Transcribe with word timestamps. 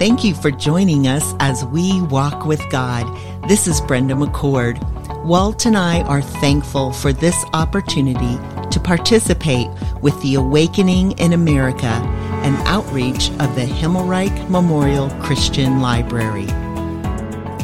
Thank 0.00 0.24
you 0.24 0.32
for 0.32 0.50
joining 0.50 1.06
us 1.08 1.34
as 1.40 1.62
we 1.62 2.00
walk 2.00 2.46
with 2.46 2.66
God. 2.70 3.04
This 3.50 3.66
is 3.66 3.82
Brenda 3.82 4.14
McCord. 4.14 4.82
Walt 5.26 5.66
and 5.66 5.76
I 5.76 6.00
are 6.04 6.22
thankful 6.22 6.94
for 6.94 7.12
this 7.12 7.36
opportunity 7.52 8.38
to 8.70 8.80
participate 8.80 9.68
with 10.00 10.18
the 10.22 10.36
Awakening 10.36 11.18
in 11.18 11.34
America, 11.34 11.84
an 11.84 12.56
outreach 12.66 13.28
of 13.32 13.54
the 13.54 13.66
Himmelreich 13.66 14.48
Memorial 14.48 15.10
Christian 15.20 15.82
Library. 15.82 16.46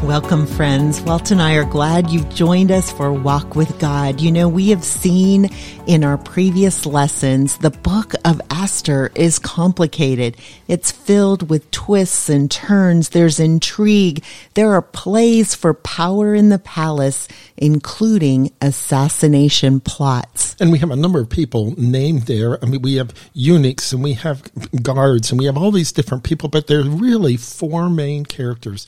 Welcome, 0.02 0.46
friends. 0.46 1.00
Walt 1.00 1.30
and 1.30 1.40
I 1.40 1.54
are 1.54 1.64
glad 1.64 2.10
you've 2.10 2.28
joined 2.28 2.70
us 2.70 2.92
for 2.92 3.12
Walk 3.12 3.56
with 3.56 3.78
God. 3.80 4.20
You 4.20 4.30
know, 4.30 4.46
we 4.46 4.68
have 4.68 4.84
seen 4.84 5.48
in 5.86 6.04
our 6.04 6.18
previous 6.18 6.84
lessons 6.86 7.56
the 7.56 7.70
book 7.70 8.12
of 8.24 8.40
Esther 8.50 9.10
is 9.14 9.38
complicated. 9.38 10.36
It's 10.68 10.92
filled 10.92 11.48
with 11.48 11.68
twists 11.70 12.28
and 12.28 12.48
turns. 12.50 13.08
There's 13.08 13.40
intrigue. 13.40 14.22
There 14.54 14.72
are 14.74 14.82
plays 14.82 15.54
for 15.54 15.74
power 15.74 16.34
in 16.34 16.50
the 16.50 16.58
palace, 16.58 17.26
including 17.56 18.52
assassination 18.60 19.80
plots. 19.80 20.54
And 20.60 20.70
we 20.70 20.78
have 20.78 20.90
a 20.90 20.96
number 20.96 21.20
of 21.20 21.30
people 21.30 21.74
named 21.76 22.22
there. 22.22 22.62
I 22.62 22.68
mean, 22.68 22.82
we 22.82 22.96
have 22.96 23.14
eunuchs 23.32 23.92
and 23.92 24.04
we 24.04 24.12
have 24.12 24.42
guards 24.82 25.32
and 25.32 25.38
we 25.40 25.46
have 25.46 25.56
all 25.56 25.72
these 25.72 25.90
different 25.90 26.22
people, 26.22 26.48
but 26.48 26.66
there 26.66 26.80
are 26.80 26.84
really 26.84 27.36
four 27.36 27.88
main 27.88 28.24
characters 28.24 28.86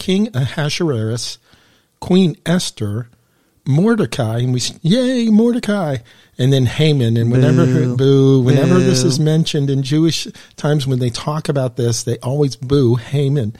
King 0.00 0.34
Ahasuerus, 0.34 1.38
Queen 2.00 2.34
Esther, 2.44 3.08
Mordecai, 3.66 4.38
and 4.38 4.52
we 4.52 4.60
yay 4.82 5.28
Mordecai, 5.28 5.98
and 6.38 6.52
then 6.52 6.66
Haman. 6.66 7.16
And 7.16 7.30
whenever 7.30 7.66
boo, 7.66 7.96
boo 7.98 8.42
whenever 8.42 8.76
boo. 8.76 8.84
this 8.84 9.04
is 9.04 9.20
mentioned 9.20 9.70
in 9.70 9.82
Jewish 9.82 10.26
times 10.56 10.86
when 10.86 10.98
they 10.98 11.10
talk 11.10 11.48
about 11.48 11.76
this, 11.76 12.02
they 12.02 12.18
always 12.18 12.56
boo 12.56 12.96
Haman. 12.96 13.54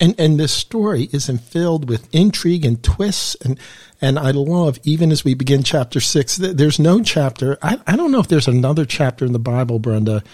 And 0.00 0.18
and 0.18 0.38
this 0.38 0.52
story 0.52 1.08
is 1.12 1.30
filled 1.30 1.88
with 1.88 2.12
intrigue 2.12 2.64
and 2.64 2.82
twists 2.82 3.36
and 3.36 3.58
and 4.00 4.18
I 4.18 4.32
love 4.32 4.80
even 4.82 5.12
as 5.12 5.24
we 5.24 5.34
begin 5.34 5.62
chapter 5.62 6.00
six. 6.00 6.36
There's 6.36 6.80
no 6.80 7.00
chapter. 7.02 7.56
I, 7.62 7.80
I 7.86 7.94
don't 7.94 8.10
know 8.10 8.18
if 8.18 8.28
there's 8.28 8.48
another 8.48 8.84
chapter 8.84 9.24
in 9.24 9.32
the 9.32 9.38
Bible, 9.38 9.78
Brenda, 9.78 10.24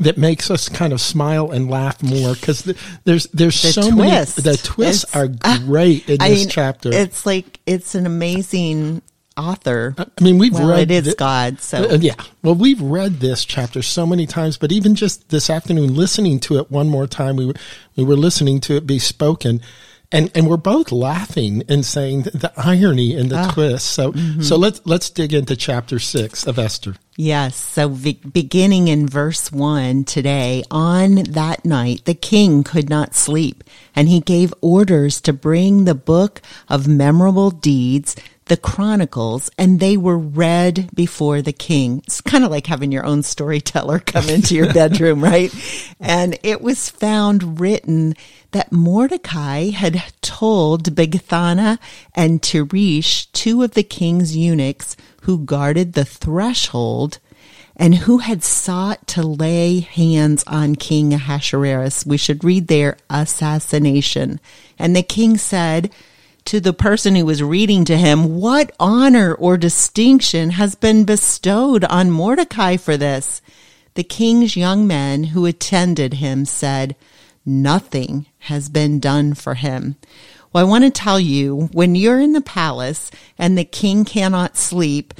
that 0.00 0.18
makes 0.18 0.50
us 0.50 0.68
kind 0.68 0.92
of 0.92 1.00
smile 1.00 1.50
and 1.50 1.70
laugh 1.70 2.02
more 2.02 2.34
because 2.34 2.62
the, 2.62 2.76
there's 3.04 3.26
there's 3.28 3.60
the 3.62 3.72
so 3.72 3.90
twist. 3.90 4.44
many 4.44 4.56
the 4.56 4.56
twists 4.62 5.04
it's, 5.04 5.16
are 5.16 5.28
great 5.64 6.08
uh, 6.08 6.14
in 6.14 6.22
I 6.22 6.30
this 6.30 6.40
mean, 6.40 6.48
chapter. 6.48 6.90
It's 6.92 7.24
like 7.26 7.60
it's 7.66 7.94
an 7.94 8.06
amazing 8.06 9.02
author. 9.36 9.94
I 9.98 10.06
mean, 10.22 10.38
we've 10.38 10.52
well, 10.52 10.68
read 10.68 10.90
it 10.90 11.06
is 11.06 11.14
God. 11.14 11.60
So 11.60 11.90
uh, 11.90 11.98
yeah, 12.00 12.14
well, 12.42 12.54
we've 12.54 12.80
read 12.80 13.20
this 13.20 13.44
chapter 13.44 13.82
so 13.82 14.06
many 14.06 14.26
times, 14.26 14.56
but 14.56 14.72
even 14.72 14.94
just 14.94 15.30
this 15.30 15.50
afternoon, 15.50 15.94
listening 15.94 16.40
to 16.40 16.58
it 16.58 16.70
one 16.70 16.88
more 16.88 17.06
time, 17.06 17.36
we 17.36 17.46
were 17.46 17.54
we 17.96 18.04
were 18.04 18.16
listening 18.16 18.60
to 18.60 18.76
it 18.76 18.86
be 18.86 18.98
spoken 18.98 19.60
and 20.12 20.30
and 20.34 20.48
we're 20.48 20.56
both 20.56 20.90
laughing 20.90 21.62
and 21.68 21.84
saying 21.84 22.22
the 22.22 22.52
irony 22.56 23.14
and 23.14 23.30
the 23.30 23.38
ah, 23.38 23.50
twist. 23.52 23.86
So 23.86 24.12
mm-hmm. 24.12 24.42
so 24.42 24.56
let's 24.56 24.80
let's 24.84 25.10
dig 25.10 25.32
into 25.32 25.56
chapter 25.56 25.98
six 25.98 26.46
of 26.46 26.58
Esther. 26.58 26.96
Yes. 27.16 27.54
So 27.54 27.88
be- 27.88 28.20
beginning 28.32 28.88
in 28.88 29.06
verse 29.06 29.52
one 29.52 30.04
today, 30.04 30.64
on 30.70 31.16
that 31.16 31.64
night 31.64 32.04
the 32.04 32.14
king 32.14 32.64
could 32.64 32.88
not 32.88 33.14
sleep, 33.14 33.62
and 33.94 34.08
he 34.08 34.20
gave 34.20 34.54
orders 34.60 35.20
to 35.22 35.32
bring 35.32 35.84
the 35.84 35.94
book 35.94 36.42
of 36.68 36.88
memorable 36.88 37.50
deeds 37.50 38.16
the 38.50 38.56
chronicles 38.56 39.48
and 39.56 39.78
they 39.78 39.96
were 39.96 40.18
read 40.18 40.90
before 40.92 41.40
the 41.40 41.52
king. 41.52 42.02
It's 42.04 42.20
kind 42.20 42.42
of 42.42 42.50
like 42.50 42.66
having 42.66 42.90
your 42.90 43.06
own 43.06 43.22
storyteller 43.22 44.00
come 44.00 44.28
into 44.28 44.56
your 44.56 44.72
bedroom, 44.74 45.22
right? 45.22 45.54
And 46.00 46.36
it 46.42 46.60
was 46.60 46.90
found 46.90 47.60
written 47.60 48.16
that 48.50 48.72
Mordecai 48.72 49.70
had 49.70 50.02
told 50.20 50.96
Bigthana 50.96 51.78
and 52.12 52.42
Teresh, 52.42 53.28
two 53.32 53.62
of 53.62 53.74
the 53.74 53.84
king's 53.84 54.36
eunuchs 54.36 54.96
who 55.22 55.38
guarded 55.38 55.92
the 55.92 56.04
threshold, 56.04 57.20
and 57.76 57.94
who 57.94 58.18
had 58.18 58.42
sought 58.42 59.06
to 59.06 59.22
lay 59.22 59.78
hands 59.78 60.42
on 60.48 60.74
King 60.74 61.14
Ahasuerus. 61.14 62.04
We 62.04 62.16
should 62.16 62.42
read 62.42 62.66
their 62.66 62.96
assassination. 63.08 64.40
And 64.76 64.96
the 64.96 65.04
king 65.04 65.38
said, 65.38 65.90
to 66.46 66.60
the 66.60 66.72
person 66.72 67.14
who 67.14 67.24
was 67.24 67.42
reading 67.42 67.84
to 67.86 67.96
him, 67.96 68.40
What 68.40 68.72
honor 68.78 69.34
or 69.34 69.56
distinction 69.56 70.50
has 70.50 70.74
been 70.74 71.04
bestowed 71.04 71.84
on 71.84 72.10
Mordecai 72.10 72.76
for 72.76 72.96
this? 72.96 73.42
The 73.94 74.04
king's 74.04 74.56
young 74.56 74.86
men 74.86 75.24
who 75.24 75.46
attended 75.46 76.14
him 76.14 76.44
said, 76.44 76.96
Nothing 77.44 78.26
has 78.40 78.68
been 78.68 79.00
done 79.00 79.34
for 79.34 79.54
him. 79.54 79.96
Well, 80.52 80.64
I 80.64 80.68
want 80.68 80.84
to 80.84 80.90
tell 80.90 81.20
you, 81.20 81.68
when 81.72 81.94
you're 81.94 82.20
in 82.20 82.32
the 82.32 82.40
palace 82.40 83.10
and 83.38 83.56
the 83.56 83.64
king 83.64 84.04
cannot 84.04 84.56
sleep, 84.56 85.14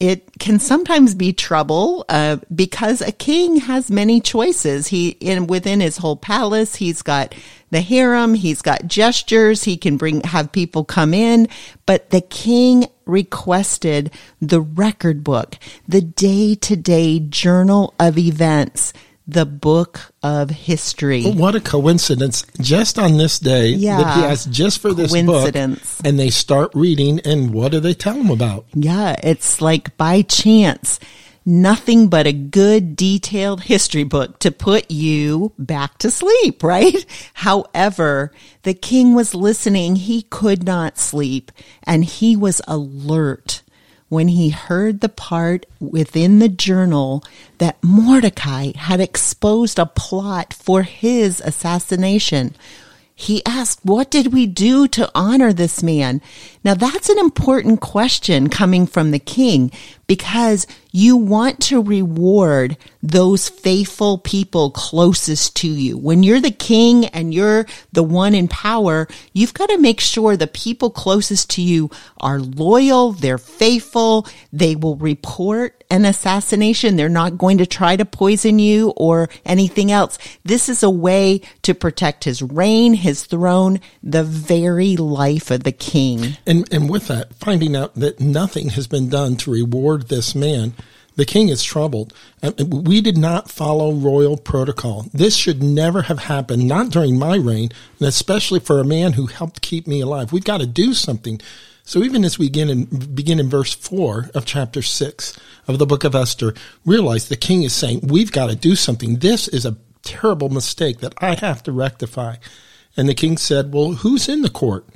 it 0.00 0.38
can 0.38 0.58
sometimes 0.58 1.14
be 1.14 1.32
trouble 1.34 2.06
uh, 2.08 2.38
because 2.52 3.02
a 3.02 3.12
king 3.12 3.56
has 3.56 3.90
many 3.90 4.20
choices. 4.20 4.88
He 4.88 5.10
in 5.20 5.46
within 5.46 5.80
his 5.80 5.98
whole 5.98 6.16
palace, 6.16 6.74
he's 6.74 7.02
got 7.02 7.34
the 7.70 7.82
harem, 7.82 8.32
he's 8.32 8.62
got 8.62 8.86
gestures, 8.86 9.62
he 9.64 9.76
can 9.76 9.98
bring 9.98 10.22
have 10.22 10.50
people 10.50 10.84
come 10.84 11.12
in, 11.12 11.48
but 11.84 12.10
the 12.10 12.22
king 12.22 12.86
requested 13.04 14.10
the 14.40 14.60
record 14.60 15.22
book, 15.22 15.56
the 15.86 16.00
day-to-day 16.00 17.20
journal 17.20 17.94
of 18.00 18.16
events 18.16 18.94
the 19.30 19.46
book 19.46 20.12
of 20.22 20.50
history. 20.50 21.24
Well, 21.24 21.34
what 21.34 21.54
a 21.54 21.60
coincidence. 21.60 22.44
Just 22.60 22.98
on 22.98 23.16
this 23.16 23.38
day 23.38 23.68
yeah. 23.68 23.98
that 23.98 24.16
he 24.16 24.24
asked 24.24 24.50
just 24.50 24.80
for 24.80 24.92
this 24.92 25.12
book. 25.22 25.54
And 25.54 26.18
they 26.18 26.30
start 26.30 26.72
reading, 26.74 27.20
and 27.20 27.52
what 27.52 27.72
do 27.72 27.80
they 27.80 27.94
tell 27.94 28.14
him 28.14 28.30
about? 28.30 28.66
Yeah, 28.74 29.16
it's 29.22 29.60
like 29.60 29.96
by 29.96 30.22
chance. 30.22 30.98
Nothing 31.46 32.08
but 32.08 32.26
a 32.26 32.32
good 32.32 32.96
detailed 32.96 33.62
history 33.62 34.04
book 34.04 34.38
to 34.40 34.50
put 34.50 34.90
you 34.90 35.52
back 35.58 35.96
to 35.98 36.10
sleep, 36.10 36.62
right? 36.62 37.04
However, 37.34 38.32
the 38.62 38.74
king 38.74 39.14
was 39.14 39.34
listening. 39.34 39.96
He 39.96 40.22
could 40.22 40.64
not 40.64 40.98
sleep 40.98 41.50
and 41.82 42.04
he 42.04 42.36
was 42.36 42.60
alert 42.68 43.62
when 44.10 44.28
he 44.28 44.50
heard 44.50 45.00
the 45.00 45.08
part 45.08 45.64
within 45.78 46.40
the 46.40 46.48
journal 46.48 47.24
that 47.58 47.82
Mordecai 47.82 48.72
had 48.76 49.00
exposed 49.00 49.78
a 49.78 49.86
plot 49.86 50.52
for 50.52 50.82
his 50.82 51.40
assassination. 51.40 52.54
He 53.14 53.44
asked, 53.46 53.80
What 53.84 54.10
did 54.10 54.32
we 54.32 54.46
do 54.46 54.88
to 54.88 55.10
honor 55.14 55.52
this 55.52 55.82
man? 55.82 56.20
Now, 56.64 56.74
that's 56.74 57.08
an 57.08 57.18
important 57.18 57.80
question 57.80 58.48
coming 58.48 58.86
from 58.86 59.10
the 59.12 59.18
king 59.18 59.70
because 60.10 60.66
you 60.90 61.16
want 61.16 61.60
to 61.60 61.80
reward 61.80 62.76
those 63.00 63.48
faithful 63.48 64.18
people 64.18 64.72
closest 64.72 65.54
to 65.54 65.68
you. 65.68 65.96
When 65.96 66.24
you're 66.24 66.40
the 66.40 66.50
king 66.50 67.06
and 67.06 67.32
you're 67.32 67.64
the 67.92 68.02
one 68.02 68.34
in 68.34 68.48
power, 68.48 69.06
you've 69.32 69.54
got 69.54 69.68
to 69.68 69.78
make 69.78 70.00
sure 70.00 70.36
the 70.36 70.48
people 70.48 70.90
closest 70.90 71.50
to 71.50 71.62
you 71.62 71.92
are 72.18 72.40
loyal, 72.40 73.12
they're 73.12 73.38
faithful, 73.38 74.26
they 74.52 74.74
will 74.74 74.96
report 74.96 75.80
an 75.90 76.04
assassination. 76.04 76.96
They're 76.96 77.08
not 77.08 77.36
going 77.36 77.58
to 77.58 77.66
try 77.66 77.96
to 77.96 78.04
poison 78.04 78.58
you 78.58 78.90
or 78.96 79.28
anything 79.44 79.90
else. 79.90 80.18
This 80.44 80.68
is 80.68 80.82
a 80.82 80.90
way 80.90 81.40
to 81.62 81.74
protect 81.74 82.24
his 82.24 82.42
reign, 82.42 82.94
his 82.94 83.24
throne, 83.24 83.80
the 84.02 84.22
very 84.22 84.96
life 84.96 85.50
of 85.50 85.64
the 85.64 85.72
king. 85.72 86.36
And, 86.46 86.72
and 86.72 86.88
with 86.88 87.08
that, 87.08 87.34
finding 87.34 87.74
out 87.74 87.96
that 87.96 88.20
nothing 88.20 88.70
has 88.70 88.86
been 88.86 89.08
done 89.08 89.36
to 89.38 89.50
reward 89.50 89.99
this 90.08 90.34
man, 90.34 90.74
the 91.16 91.24
king 91.24 91.48
is 91.48 91.62
troubled. 91.62 92.14
Um, 92.42 92.54
we 92.68 93.00
did 93.00 93.18
not 93.18 93.50
follow 93.50 93.92
royal 93.92 94.36
protocol. 94.36 95.06
This 95.12 95.36
should 95.36 95.62
never 95.62 96.02
have 96.02 96.20
happened, 96.20 96.66
not 96.66 96.90
during 96.90 97.18
my 97.18 97.36
reign, 97.36 97.70
and 97.98 98.08
especially 98.08 98.60
for 98.60 98.80
a 98.80 98.84
man 98.84 99.14
who 99.14 99.26
helped 99.26 99.60
keep 99.60 99.86
me 99.86 100.00
alive. 100.00 100.32
We've 100.32 100.44
got 100.44 100.60
to 100.60 100.66
do 100.66 100.94
something. 100.94 101.40
So 101.84 102.02
even 102.02 102.24
as 102.24 102.38
we 102.38 102.46
begin 102.46 102.70
in, 102.70 102.84
begin 102.84 103.40
in 103.40 103.48
verse 103.50 103.74
4 103.74 104.30
of 104.34 104.46
chapter 104.46 104.80
6 104.80 105.38
of 105.66 105.78
the 105.78 105.86
book 105.86 106.04
of 106.04 106.14
Esther, 106.14 106.54
realize 106.86 107.28
the 107.28 107.36
king 107.36 107.64
is 107.64 107.72
saying, 107.72 108.00
we've 108.02 108.32
got 108.32 108.48
to 108.48 108.56
do 108.56 108.76
something. 108.76 109.16
This 109.16 109.48
is 109.48 109.66
a 109.66 109.76
terrible 110.02 110.48
mistake 110.48 111.00
that 111.00 111.14
I 111.18 111.34
have 111.34 111.62
to 111.64 111.72
rectify. 111.72 112.36
And 112.96 113.08
the 113.08 113.14
king 113.14 113.36
said, 113.36 113.72
well, 113.72 113.92
who's 113.92 114.28
in 114.28 114.42
the 114.42 114.50
court? 114.50 114.86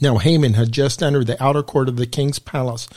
Now 0.00 0.18
Haman 0.18 0.54
had 0.54 0.72
just 0.72 1.02
entered 1.02 1.26
the 1.26 1.42
outer 1.42 1.62
court 1.62 1.88
of 1.88 1.96
the 1.96 2.06
king's 2.06 2.38
palace. 2.38 2.88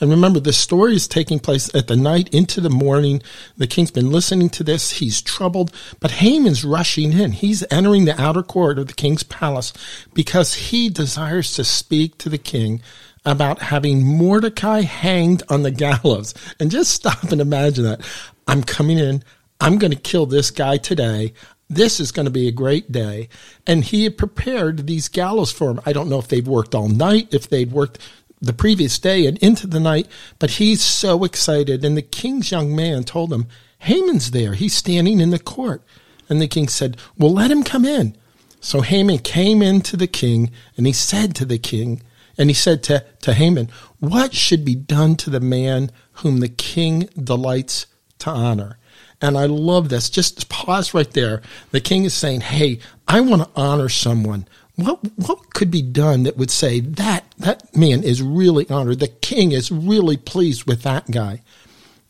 And 0.00 0.10
remember, 0.10 0.40
the 0.40 0.52
story 0.52 0.94
is 0.94 1.08
taking 1.08 1.40
place 1.40 1.74
at 1.74 1.88
the 1.88 1.96
night 1.96 2.32
into 2.32 2.60
the 2.60 2.70
morning. 2.70 3.22
The 3.56 3.66
king's 3.66 3.90
been 3.90 4.12
listening 4.12 4.48
to 4.50 4.64
this. 4.64 4.92
He's 4.92 5.20
troubled, 5.20 5.72
but 6.00 6.12
Haman's 6.12 6.64
rushing 6.64 7.12
in. 7.12 7.32
He's 7.32 7.64
entering 7.70 8.04
the 8.04 8.20
outer 8.20 8.42
court 8.42 8.78
of 8.78 8.86
the 8.86 8.94
king's 8.94 9.22
palace 9.24 9.72
because 10.14 10.54
he 10.54 10.88
desires 10.88 11.52
to 11.54 11.64
speak 11.64 12.18
to 12.18 12.28
the 12.28 12.38
king 12.38 12.80
about 13.24 13.60
having 13.60 14.04
Mordecai 14.04 14.82
hanged 14.82 15.42
on 15.48 15.62
the 15.62 15.70
gallows. 16.02 16.34
And 16.60 16.70
just 16.70 16.92
stop 16.92 17.24
and 17.24 17.40
imagine 17.40 17.84
that. 17.84 18.00
I'm 18.46 18.62
coming 18.62 18.98
in. 18.98 19.22
I'm 19.60 19.78
going 19.78 19.90
to 19.90 19.98
kill 19.98 20.26
this 20.26 20.50
guy 20.50 20.76
today. 20.76 21.32
This 21.68 22.00
is 22.00 22.12
going 22.12 22.24
to 22.24 22.30
be 22.30 22.48
a 22.48 22.52
great 22.52 22.90
day. 22.90 23.28
And 23.66 23.84
he 23.84 24.04
had 24.04 24.16
prepared 24.16 24.86
these 24.86 25.08
gallows 25.08 25.52
for 25.52 25.70
him. 25.70 25.80
I 25.84 25.92
don't 25.92 26.08
know 26.08 26.18
if 26.18 26.28
they'd 26.28 26.46
worked 26.46 26.74
all 26.74 26.88
night, 26.88 27.34
if 27.34 27.48
they'd 27.50 27.72
worked 27.72 27.98
the 28.40 28.52
previous 28.52 28.98
day 28.98 29.26
and 29.26 29.38
into 29.38 29.66
the 29.66 29.80
night, 29.80 30.06
but 30.38 30.52
he's 30.52 30.82
so 30.82 31.24
excited. 31.24 31.84
And 31.84 31.96
the 31.96 32.02
king's 32.02 32.50
young 32.50 32.74
man 32.74 33.04
told 33.04 33.32
him, 33.32 33.46
Haman's 33.80 34.30
there. 34.32 34.54
He's 34.54 34.74
standing 34.74 35.20
in 35.20 35.30
the 35.30 35.38
court. 35.38 35.82
And 36.28 36.40
the 36.40 36.48
king 36.48 36.68
said, 36.68 36.96
Well, 37.16 37.32
let 37.32 37.50
him 37.50 37.62
come 37.62 37.84
in. 37.84 38.16
So 38.60 38.80
Haman 38.80 39.18
came 39.18 39.62
into 39.62 39.96
the 39.96 40.06
king 40.06 40.50
and 40.76 40.86
he 40.86 40.92
said 40.92 41.34
to 41.36 41.44
the 41.44 41.58
king, 41.58 42.02
and 42.36 42.50
he 42.50 42.54
said 42.54 42.82
to, 42.84 43.04
to 43.22 43.34
Haman, 43.34 43.70
What 43.98 44.34
should 44.34 44.64
be 44.64 44.74
done 44.74 45.16
to 45.16 45.30
the 45.30 45.40
man 45.40 45.90
whom 46.14 46.40
the 46.40 46.48
king 46.48 47.08
delights 47.22 47.86
to 48.20 48.30
honor? 48.30 48.78
And 49.20 49.36
I 49.36 49.46
love 49.46 49.88
this. 49.88 50.10
Just 50.10 50.48
pause 50.48 50.94
right 50.94 51.10
there. 51.12 51.42
The 51.72 51.80
king 51.80 52.04
is 52.04 52.14
saying, 52.14 52.42
Hey, 52.42 52.78
I 53.06 53.20
want 53.20 53.42
to 53.42 53.60
honor 53.60 53.88
someone. 53.88 54.46
What, 54.78 55.00
what 55.16 55.54
could 55.54 55.72
be 55.72 55.82
done 55.82 56.22
that 56.22 56.36
would 56.36 56.52
say 56.52 56.78
that 56.78 57.24
that 57.38 57.76
man 57.76 58.04
is 58.04 58.22
really 58.22 58.68
honored? 58.70 59.00
The 59.00 59.08
king 59.08 59.50
is 59.50 59.72
really 59.72 60.16
pleased 60.16 60.66
with 60.66 60.82
that 60.82 61.10
guy. 61.10 61.42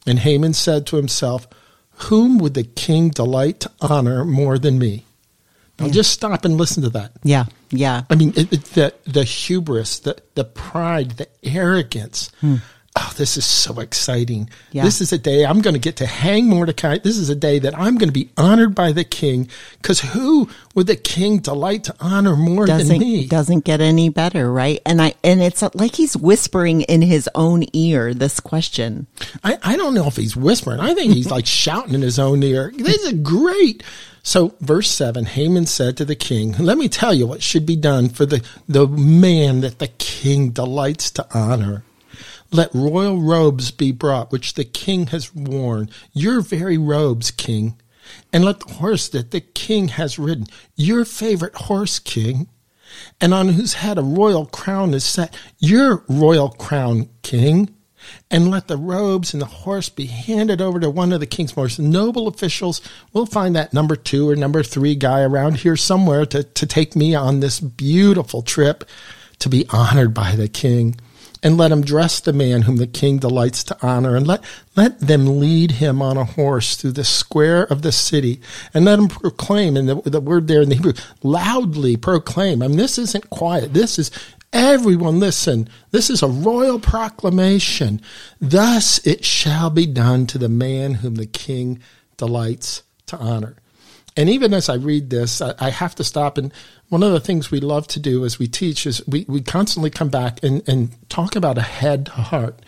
And 0.07 0.19
Haman 0.19 0.53
said 0.53 0.87
to 0.87 0.97
himself, 0.97 1.49
Whom 1.93 2.37
would 2.39 2.53
the 2.53 2.65
king 2.65 3.09
delight 3.09 3.61
to 3.61 3.71
honor 3.81 4.23
more 4.23 4.59
than 4.59 4.79
me? 4.79 5.07
Now 5.79 5.87
yeah. 5.87 5.93
just 5.93 6.13
stop 6.13 6.45
and 6.45 6.59
listen 6.59 6.83
to 6.83 6.91
that. 6.91 7.13
Yeah, 7.23 7.47
yeah. 7.71 8.03
I 8.11 8.17
mean, 8.17 8.35
it, 8.37 8.53
it, 8.53 8.65
the 8.65 8.95
the 9.05 9.25
hubris, 9.25 10.01
the 10.01 10.17
the 10.35 10.45
pride, 10.45 11.13
the 11.13 11.29
arrogance. 11.43 12.31
Hmm. 12.41 12.57
Oh, 13.01 13.13
this 13.17 13.37
is 13.37 13.45
so 13.45 13.79
exciting. 13.79 14.51
Yeah. 14.73 14.83
This 14.83 15.01
is 15.01 15.13
a 15.13 15.19
day 15.19 15.47
I'm 15.47 15.61
going 15.61 15.75
to 15.75 15.81
get 15.81 15.97
to 15.99 16.07
hang 16.07 16.49
Mordecai. 16.49 16.99
This 16.99 17.17
is 17.17 17.29
a 17.31 17.37
day 17.37 17.61
that 17.61 17.79
I'm 17.79 17.97
going 17.97 18.09
to 18.09 18.13
be 18.13 18.31
honored 18.37 18.75
by 18.75 18.91
the 18.91 19.05
king. 19.05 19.49
Because 19.81 20.01
who 20.01 20.49
would 20.75 20.89
the 20.89 20.97
king 20.97 21.39
delight 21.39 21.85
to 21.85 21.95
honor 22.01 22.35
more 22.35 22.67
doesn't, 22.67 22.89
than 22.89 22.99
me? 22.99 23.27
Doesn't 23.29 23.65
get 23.65 23.81
any 23.81 24.09
better, 24.09 24.53
right? 24.53 24.81
And 24.85 25.01
I 25.01 25.15
and 25.23 25.41
it's 25.41 25.63
like 25.75 25.95
he's 25.95 26.17
whispering 26.17 26.81
in 26.83 27.03
his 27.03 27.31
own 27.37 27.65
ear 27.73 28.13
this 28.15 28.41
question. 28.41 29.07
I, 29.45 29.59
I 29.63 29.77
don't 29.77 29.95
know 29.95 30.07
if 30.07 30.17
he's 30.17 30.37
whispering. 30.37 30.81
I 30.81 30.95
think 30.95 31.13
he's 31.13 31.31
like 31.31 31.47
shouting 31.65 31.95
in 31.95 32.03
his 32.03 32.19
own 32.19 32.43
ear. 32.43 32.73
This 32.75 33.05
is 33.05 33.13
great. 33.23 33.85
So, 34.25 34.55
verse 34.61 34.91
7 34.91 35.25
Haman 35.25 35.67
said 35.67 35.97
to 35.97 36.05
the 36.05 36.17
king, 36.17 36.53
Let 36.59 36.77
me 36.77 36.89
tell 36.89 37.15
you 37.15 37.27
what 37.27 37.43
should 37.43 37.65
be 37.65 37.77
done 37.77 38.09
for 38.09 38.27
the, 38.27 38.45
the 38.69 38.87
man 38.87 39.61
that 39.61 39.79
the 39.79 39.89
king 39.89 40.51
delights 40.51 41.11
to 41.13 41.27
honor. 41.33 41.85
Let 42.51 42.75
royal 42.75 43.21
robes 43.21 43.71
be 43.71 43.93
brought, 43.93 44.33
which 44.33 44.55
the 44.55 44.65
king 44.65 45.09
has 45.09 45.35
worn, 45.35 45.91
your 46.13 46.41
very 46.41 46.79
robes, 46.79 47.31
king. 47.31 47.77
And 48.33 48.45
let 48.45 48.61
the 48.61 48.75
horse 48.75 49.09
that 49.11 49.33
the 49.33 49.41
king 49.43 49.89
has 49.89 50.19
ridden, 50.19 50.47
your 50.77 51.05
favorite 51.05 51.55
horse, 51.55 51.99
king, 51.99 52.49
and 53.21 53.35
on 53.35 53.51
whose 53.51 53.75
head 53.75 53.99
a 53.99 54.03
royal 54.03 54.47
crown 54.47 54.95
is 54.95 55.05
set, 55.05 55.37
your 55.59 56.05
royal 56.09 56.49
crown, 56.49 57.11
king 57.23 57.75
and 58.31 58.51
let 58.51 58.69
the 58.69 58.77
robes 58.77 59.33
and 59.33 59.41
the 59.41 59.47
horse 59.47 59.89
be 59.89 60.07
handed 60.07 60.61
over 60.61 60.81
to 60.81 60.91
one 60.91 61.13
of 61.13 61.21
the 61.21 61.27
king's 61.27 61.57
most 61.57 61.79
noble 61.79 62.29
officials. 62.29 62.81
We'll 63.13 63.27
find 63.27 63.55
that 63.57 63.73
number 63.73 63.97
two 63.97 64.29
or 64.29 64.37
number 64.37 64.63
three 64.63 64.95
guy 64.95 65.23
around 65.23 65.59
here 65.59 65.77
somewhere 65.77 66.27
to, 66.27 66.43
to 66.45 66.67
take 66.67 66.97
me 66.97 67.15
on 67.15 67.41
this 67.41 67.61
beautiful 67.61 68.43
trip 68.43 68.85
to 69.41 69.49
be 69.49 69.67
honored 69.71 70.15
by 70.15 70.37
the 70.37 70.49
king. 70.49 70.99
And 71.43 71.57
let 71.57 71.71
him 71.71 71.83
dress 71.83 72.19
the 72.19 72.33
man 72.33 72.63
whom 72.63 72.77
the 72.77 72.87
king 72.87 73.19
delights 73.19 73.63
to 73.65 73.77
honor, 73.81 74.17
and 74.17 74.27
let, 74.27 74.43
let 74.75 74.99
them 74.99 75.39
lead 75.39 75.73
him 75.73 76.03
on 76.03 76.17
a 76.17 76.25
horse 76.25 76.77
through 76.77 76.93
the 76.93 77.05
square 77.05 77.63
of 77.63 77.83
the 77.83 77.93
city, 77.93 78.41
and 78.75 78.85
let 78.85 78.99
him 78.99 79.07
proclaim, 79.07 79.77
and 79.77 79.89
the, 79.89 80.03
the 80.11 80.21
word 80.21 80.49
there 80.49 80.63
in 80.63 80.69
the 80.69 80.75
Hebrew, 80.75 80.95
loudly 81.23 81.97
proclaim. 81.97 82.61
I 82.61 82.67
mean, 82.67 82.77
this 82.77 82.99
isn't 82.99 83.31
quiet. 83.31 83.73
This 83.73 84.01
is 84.01 84.11
Everyone 84.53 85.21
listen. 85.21 85.69
This 85.91 86.09
is 86.09 86.23
a 86.23 86.29
royal 86.29 86.81
proclamation. 86.81 88.01
Thus 88.41 89.07
it 89.07 89.25
shall 89.25 89.69
be 89.69 89.85
done 89.85 90.27
to 90.29 90.39
the 90.39 90.49
man 90.49 90.95
whom 90.95 91.17
the 91.17 91.27
king 91.27 91.81
delights 92.17 92.83
to 93.07 93.19
honor. 93.19 93.57
And 94.17 94.29
even 94.29 94.55
as 94.55 94.69
I 94.69 94.75
read 94.75 95.11
this, 95.11 95.41
I, 95.41 95.71
have 95.71 95.95
to 95.97 96.05
stop. 96.05 96.39
And 96.39 96.53
one 96.89 97.03
of 97.03 97.13
the 97.13 97.21
things 97.21 97.51
we 97.51 97.61
love 97.61 97.87
to 97.89 98.01
do 98.01 98.25
as 98.25 98.39
we 98.39 98.47
teach 98.47 98.87
is 98.87 99.07
we, 99.07 99.25
we 99.29 99.41
constantly 99.41 99.91
come 99.91 100.09
back 100.09 100.43
and, 100.43 100.67
and 100.69 100.91
talk 101.09 101.37
about 101.37 101.59
a 101.59 101.63
head 101.63 102.07
to 102.07 102.13
heart. 102.13 102.61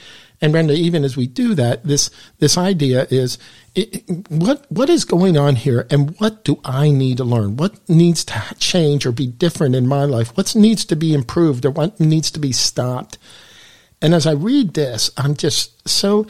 And 0.43 0.53
Brenda, 0.53 0.73
even 0.75 1.05
as 1.05 1.17
we 1.17 1.27
do 1.27 1.55
that, 1.55 1.85
this 1.85 2.11
this 2.39 2.57
idea 2.57 3.07
is 3.11 3.37
it, 3.75 4.03
what 4.31 4.65
what 4.71 4.89
is 4.89 5.05
going 5.05 5.37
on 5.37 5.55
here, 5.57 5.87
and 5.91 6.19
what 6.19 6.45
do 6.45 6.59
I 6.65 6.91
need 6.91 7.19
to 7.19 7.25
learn? 7.25 7.59
What 7.59 7.79
needs 7.91 8.25
to 8.27 8.43
change 8.59 9.05
or 9.05 9.13
be 9.13 9.27
different 9.27 9.75
in 9.75 9.87
my 9.87 10.05
life? 10.05 10.35
What 10.37 10.55
needs 10.57 10.87
to 10.87 10.97
be 10.97 11.13
improved, 11.13 11.67
or 11.67 11.71
what 11.71 12.01
needs 12.01 12.31
to 12.31 12.41
be 12.41 12.53
stopped? 12.53 13.19
And 14.01 14.15
as 14.15 14.27
I 14.27 14.33
read 14.33 14.73
this, 14.73 15.11
I'm 15.19 15.35
just 15.35 15.87
so 15.87 16.27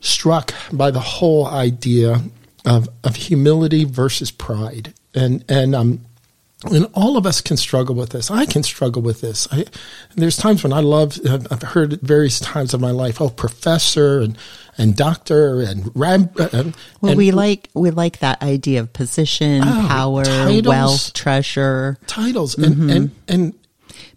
struck 0.00 0.52
by 0.72 0.90
the 0.90 1.00
whole 1.00 1.46
idea 1.46 2.22
of 2.64 2.88
of 3.04 3.14
humility 3.14 3.84
versus 3.84 4.32
pride, 4.32 4.94
and 5.14 5.44
and 5.48 5.76
um, 5.76 6.00
and 6.72 6.86
all 6.94 7.16
of 7.16 7.26
us 7.26 7.40
can 7.40 7.56
struggle 7.56 7.94
with 7.94 8.10
this. 8.10 8.30
I 8.30 8.46
can 8.46 8.62
struggle 8.62 9.02
with 9.02 9.20
this. 9.20 9.48
I, 9.50 9.64
there's 10.14 10.36
times 10.36 10.62
when 10.62 10.72
I 10.72 10.80
love, 10.80 11.18
I've 11.50 11.62
heard 11.62 12.00
various 12.00 12.40
times 12.40 12.74
of 12.74 12.80
my 12.80 12.90
life, 12.90 13.20
oh, 13.20 13.28
professor 13.30 14.20
and, 14.20 14.38
and 14.78 14.96
doctor 14.96 15.60
and 15.60 15.90
rab. 15.94 16.38
Uh, 16.38 16.48
well, 17.00 17.10
and, 17.10 17.16
we 17.16 17.30
like, 17.30 17.68
we 17.74 17.90
like 17.90 18.18
that 18.20 18.42
idea 18.42 18.80
of 18.80 18.92
position, 18.92 19.62
oh, 19.64 19.86
power, 19.88 20.24
titles, 20.24 20.66
wealth, 20.66 21.12
treasure. 21.12 21.98
Titles. 22.06 22.56
Mm-hmm. 22.56 22.82
And, 22.82 22.90
and, 22.90 23.10
and, 23.28 23.54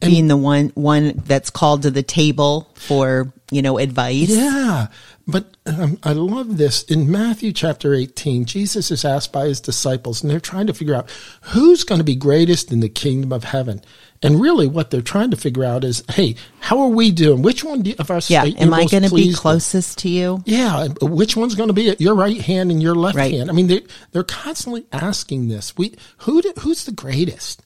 and, 0.01 0.11
being 0.11 0.27
the 0.27 0.37
one, 0.37 0.69
one 0.75 1.13
that's 1.25 1.49
called 1.49 1.83
to 1.83 1.91
the 1.91 2.03
table 2.03 2.69
for, 2.75 3.33
you 3.51 3.61
know, 3.61 3.77
advice. 3.77 4.29
Yeah. 4.29 4.87
But 5.27 5.57
um, 5.65 5.99
I 6.03 6.13
love 6.13 6.57
this. 6.57 6.83
In 6.83 7.11
Matthew 7.11 7.51
chapter 7.51 7.93
18, 7.93 8.45
Jesus 8.45 8.89
is 8.89 9.05
asked 9.05 9.31
by 9.31 9.45
his 9.45 9.61
disciples, 9.61 10.21
and 10.21 10.31
they're 10.31 10.39
trying 10.39 10.67
to 10.67 10.73
figure 10.73 10.95
out 10.95 11.09
who's 11.41 11.83
going 11.83 11.99
to 11.99 12.05
be 12.05 12.15
greatest 12.15 12.71
in 12.71 12.79
the 12.79 12.89
kingdom 12.89 13.31
of 13.31 13.43
heaven. 13.43 13.81
And 14.21 14.41
really, 14.41 14.67
what 14.67 14.91
they're 14.91 15.01
trying 15.01 15.31
to 15.31 15.37
figure 15.37 15.63
out 15.63 15.83
is, 15.83 16.03
hey, 16.09 16.35
how 16.59 16.81
are 16.81 16.89
we 16.89 17.11
doing? 17.11 17.41
Which 17.41 17.63
one 17.63 17.85
of 17.99 18.11
us? 18.11 18.29
Yeah, 18.29 18.43
am 18.43 18.73
I 18.73 18.85
going 18.85 19.03
to 19.03 19.13
be 19.13 19.33
closest 19.33 19.99
to 19.99 20.09
you? 20.09 20.43
Yeah, 20.45 20.87
which 21.01 21.37
one's 21.37 21.55
going 21.55 21.69
to 21.69 21.73
be 21.73 21.89
at 21.89 22.01
your 22.01 22.15
right 22.15 22.41
hand 22.41 22.71
and 22.71 22.81
your 22.81 22.95
left 22.95 23.15
right. 23.15 23.31
hand? 23.31 23.49
I 23.49 23.53
mean, 23.53 23.67
they 23.67 23.83
they're 24.11 24.23
constantly 24.23 24.85
asking 24.91 25.47
this. 25.47 25.77
We 25.77 25.95
who 26.19 26.41
who's 26.59 26.85
the 26.85 26.91
greatest? 26.91 27.63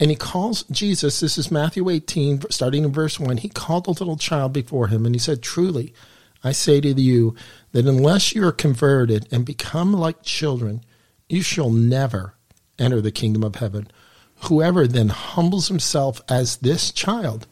And 0.00 0.10
he 0.10 0.16
calls 0.16 0.64
Jesus. 0.64 1.20
This 1.20 1.38
is 1.38 1.50
Matthew 1.50 1.88
18, 1.88 2.50
starting 2.50 2.84
in 2.84 2.92
verse 2.92 3.20
one. 3.20 3.36
He 3.36 3.48
called 3.48 3.86
a 3.86 3.90
little 3.90 4.16
child 4.16 4.52
before 4.52 4.88
him, 4.88 5.06
and 5.06 5.14
he 5.14 5.18
said, 5.18 5.42
"Truly." 5.42 5.92
I 6.44 6.52
say 6.52 6.80
to 6.80 6.92
you 6.92 7.34
that 7.72 7.86
unless 7.86 8.34
you 8.34 8.44
are 8.46 8.52
converted 8.52 9.28
and 9.30 9.44
become 9.44 9.92
like 9.92 10.22
children, 10.22 10.82
you 11.28 11.42
shall 11.42 11.70
never 11.70 12.34
enter 12.78 13.00
the 13.00 13.12
kingdom 13.12 13.44
of 13.44 13.56
heaven. 13.56 13.88
Whoever 14.44 14.88
then 14.88 15.08
humbles 15.08 15.68
himself 15.68 16.20
as 16.28 16.56
this 16.56 16.90
child, 16.90 17.46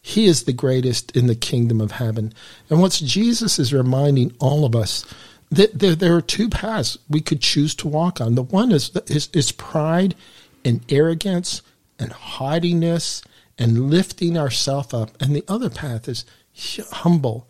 he 0.00 0.26
is 0.26 0.44
the 0.44 0.52
greatest 0.52 1.16
in 1.16 1.26
the 1.26 1.34
kingdom 1.34 1.80
of 1.80 1.92
heaven. 1.92 2.32
And 2.70 2.80
what 2.80 2.92
Jesus 2.92 3.58
is 3.58 3.72
reminding 3.72 4.34
all 4.38 4.64
of 4.64 4.76
us 4.76 5.04
that 5.50 5.78
there, 5.78 5.94
there 5.94 6.16
are 6.16 6.22
two 6.22 6.48
paths 6.48 6.96
we 7.10 7.20
could 7.20 7.40
choose 7.40 7.74
to 7.74 7.88
walk 7.88 8.20
on. 8.20 8.36
The 8.36 8.42
one 8.42 8.72
is, 8.72 8.90
is, 9.08 9.28
is 9.34 9.52
pride 9.52 10.14
and 10.64 10.84
arrogance 10.90 11.62
and 11.98 12.12
haughtiness 12.12 13.22
and 13.58 13.90
lifting 13.90 14.36
ourselves 14.36 14.94
up. 14.94 15.10
And 15.20 15.34
the 15.34 15.44
other 15.48 15.70
path 15.70 16.08
is 16.08 16.24
humble 16.90 17.48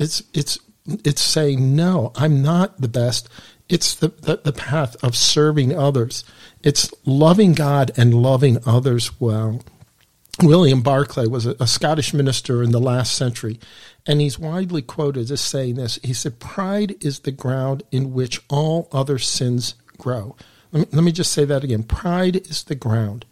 it's 0.00 0.22
it's 0.32 0.58
it's 0.86 1.20
saying 1.20 1.76
no, 1.76 2.10
I'm 2.16 2.42
not 2.42 2.80
the 2.80 2.88
best. 2.88 3.28
It's 3.68 3.94
the, 3.94 4.08
the, 4.08 4.40
the 4.42 4.52
path 4.52 4.96
of 5.04 5.14
serving 5.14 5.76
others. 5.76 6.24
It's 6.64 6.92
loving 7.04 7.52
God 7.52 7.92
and 7.96 8.14
loving 8.14 8.58
others 8.66 9.20
well. 9.20 9.60
William 10.42 10.80
Barclay 10.80 11.28
was 11.28 11.46
a, 11.46 11.54
a, 11.60 11.68
Scottish 11.68 12.12
minister 12.12 12.64
in 12.64 12.72
the 12.72 12.80
last 12.80 13.14
century, 13.14 13.60
and 14.06 14.20
he's 14.20 14.40
widely 14.40 14.82
quoted 14.82 15.30
as 15.30 15.40
saying 15.40 15.76
this. 15.76 16.00
He 16.02 16.14
said, 16.14 16.40
Pride 16.40 16.96
is 17.00 17.20
the 17.20 17.30
ground 17.30 17.84
in 17.92 18.12
which 18.12 18.40
all 18.48 18.88
other 18.90 19.18
sins 19.18 19.74
grow. 19.98 20.34
Let 20.72 20.80
me, 20.80 20.96
let 20.96 21.04
me 21.04 21.12
just 21.12 21.32
say 21.32 21.44
that 21.44 21.64
again. 21.64 21.82
Pride 21.82 22.36
is 22.36 22.64
the 22.64 22.74
ground 22.74 23.24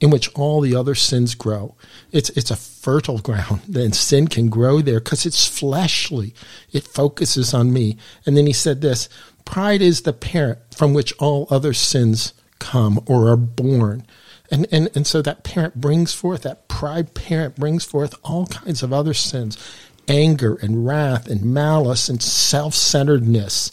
in 0.00 0.10
which 0.10 0.32
all 0.34 0.60
the 0.60 0.74
other 0.74 0.94
sins 0.94 1.34
grow. 1.34 1.74
It's, 2.12 2.30
it's 2.30 2.50
a 2.50 2.56
fertile 2.56 3.18
ground, 3.18 3.62
and 3.74 3.94
sin 3.94 4.28
can 4.28 4.48
grow 4.48 4.80
there 4.80 5.00
because 5.00 5.26
it's 5.26 5.46
fleshly. 5.46 6.34
It 6.72 6.84
focuses 6.84 7.54
on 7.54 7.72
me. 7.72 7.96
And 8.24 8.36
then 8.36 8.46
he 8.46 8.52
said 8.52 8.80
this 8.80 9.08
pride 9.44 9.80
is 9.80 10.02
the 10.02 10.12
parent 10.12 10.58
from 10.74 10.92
which 10.92 11.12
all 11.18 11.46
other 11.50 11.72
sins 11.72 12.32
come 12.58 13.00
or 13.06 13.28
are 13.28 13.36
born. 13.36 14.04
And, 14.50 14.66
and, 14.70 14.90
and 14.94 15.06
so 15.06 15.22
that 15.22 15.44
parent 15.44 15.80
brings 15.80 16.12
forth, 16.12 16.42
that 16.42 16.68
pride 16.68 17.14
parent 17.14 17.56
brings 17.56 17.84
forth 17.84 18.14
all 18.22 18.46
kinds 18.46 18.82
of 18.82 18.92
other 18.92 19.14
sins 19.14 19.56
anger 20.08 20.54
and 20.62 20.86
wrath 20.86 21.26
and 21.26 21.42
malice 21.42 22.08
and 22.08 22.22
self 22.22 22.74
centeredness. 22.74 23.72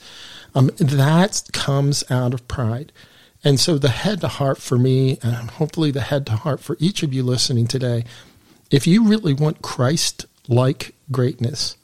Um, 0.55 0.71
that 0.77 1.41
comes 1.51 2.03
out 2.11 2.33
of 2.33 2.47
pride. 2.47 2.91
And 3.43 3.59
so 3.59 3.77
the 3.77 3.89
head 3.89 4.21
to 4.21 4.27
heart 4.27 4.59
for 4.59 4.77
me, 4.77 5.17
and 5.21 5.51
hopefully 5.51 5.91
the 5.91 6.01
head 6.01 6.25
to 6.27 6.33
heart 6.33 6.61
for 6.61 6.77
each 6.79 7.03
of 7.03 7.13
you 7.13 7.23
listening 7.23 7.67
today, 7.67 8.05
if 8.71 8.87
you 8.87 9.05
really 9.05 9.33
want 9.33 9.61
Christ 9.61 10.25
like 10.47 10.95
greatness, 11.11 11.75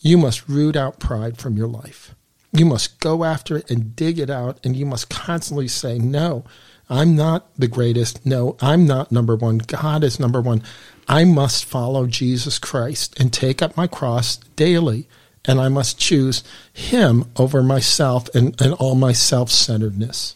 you 0.00 0.16
must 0.16 0.48
root 0.48 0.76
out 0.76 1.00
pride 1.00 1.38
from 1.38 1.56
your 1.56 1.66
life. 1.66 2.14
You 2.52 2.66
must 2.66 3.00
go 3.00 3.24
after 3.24 3.56
it 3.56 3.70
and 3.70 3.96
dig 3.96 4.18
it 4.18 4.30
out, 4.30 4.58
and 4.64 4.76
you 4.76 4.86
must 4.86 5.10
constantly 5.10 5.68
say, 5.68 5.98
No, 5.98 6.44
I'm 6.88 7.16
not 7.16 7.48
the 7.58 7.68
greatest. 7.68 8.24
No, 8.24 8.56
I'm 8.60 8.86
not 8.86 9.10
number 9.10 9.34
one. 9.34 9.58
God 9.58 10.04
is 10.04 10.20
number 10.20 10.40
one. 10.40 10.62
I 11.08 11.24
must 11.24 11.64
follow 11.64 12.06
Jesus 12.06 12.58
Christ 12.58 13.18
and 13.18 13.32
take 13.32 13.60
up 13.60 13.76
my 13.76 13.86
cross 13.86 14.36
daily, 14.54 15.08
and 15.46 15.60
I 15.60 15.68
must 15.68 15.98
choose 15.98 16.42
Him 16.72 17.24
over 17.36 17.62
myself 17.62 18.34
and, 18.34 18.60
and 18.60 18.74
all 18.74 18.94
my 18.94 19.12
self 19.12 19.50
centeredness. 19.50 20.34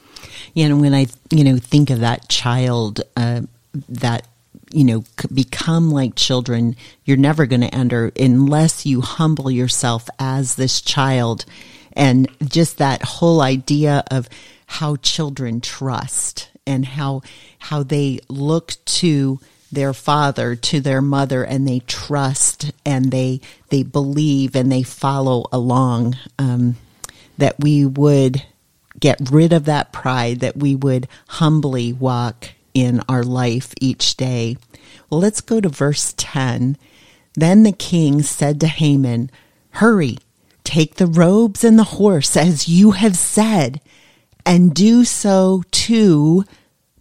You 0.54 0.68
know, 0.68 0.76
when 0.76 0.94
I 0.94 1.06
you 1.30 1.44
know 1.44 1.58
think 1.58 1.90
of 1.90 2.00
that 2.00 2.28
child 2.28 3.02
uh, 3.16 3.42
that 3.88 4.26
you 4.72 4.84
know 4.84 5.04
become 5.32 5.90
like 5.90 6.14
children, 6.14 6.76
you're 7.04 7.16
never 7.16 7.46
going 7.46 7.62
to 7.62 7.74
enter 7.74 8.12
unless 8.18 8.86
you 8.86 9.00
humble 9.00 9.50
yourself 9.50 10.08
as 10.18 10.54
this 10.54 10.80
child, 10.80 11.44
and 11.92 12.28
just 12.48 12.78
that 12.78 13.02
whole 13.02 13.40
idea 13.40 14.04
of 14.10 14.28
how 14.66 14.96
children 14.96 15.60
trust 15.60 16.48
and 16.66 16.84
how 16.84 17.22
how 17.58 17.82
they 17.82 18.20
look 18.28 18.74
to 18.84 19.40
their 19.72 19.92
father 19.92 20.56
to 20.56 20.80
their 20.80 21.00
mother 21.00 21.44
and 21.44 21.66
they 21.66 21.80
trust 21.80 22.72
and 22.84 23.10
they 23.10 23.40
they 23.68 23.82
believe 23.82 24.56
and 24.56 24.70
they 24.70 24.82
follow 24.82 25.46
along 25.52 26.16
um, 26.38 26.76
that 27.38 27.58
we 27.60 27.84
would 27.86 28.42
get 28.98 29.30
rid 29.30 29.52
of 29.52 29.64
that 29.64 29.92
pride 29.92 30.40
that 30.40 30.56
we 30.56 30.74
would 30.74 31.06
humbly 31.28 31.92
walk 31.92 32.50
in 32.74 33.00
our 33.08 33.22
life 33.22 33.72
each 33.80 34.16
day. 34.16 34.56
Well 35.08 35.20
let's 35.20 35.40
go 35.40 35.60
to 35.60 35.68
verse 35.68 36.14
10 36.16 36.76
then 37.34 37.62
the 37.62 37.72
king 37.72 38.22
said 38.22 38.60
to 38.60 38.66
haman 38.66 39.30
hurry 39.74 40.18
take 40.64 40.96
the 40.96 41.06
robes 41.06 41.62
and 41.62 41.78
the 41.78 41.84
horse 41.84 42.36
as 42.36 42.68
you 42.68 42.92
have 42.92 43.16
said 43.16 43.80
and 44.44 44.74
do 44.74 45.04
so 45.04 45.62
to 45.70 46.44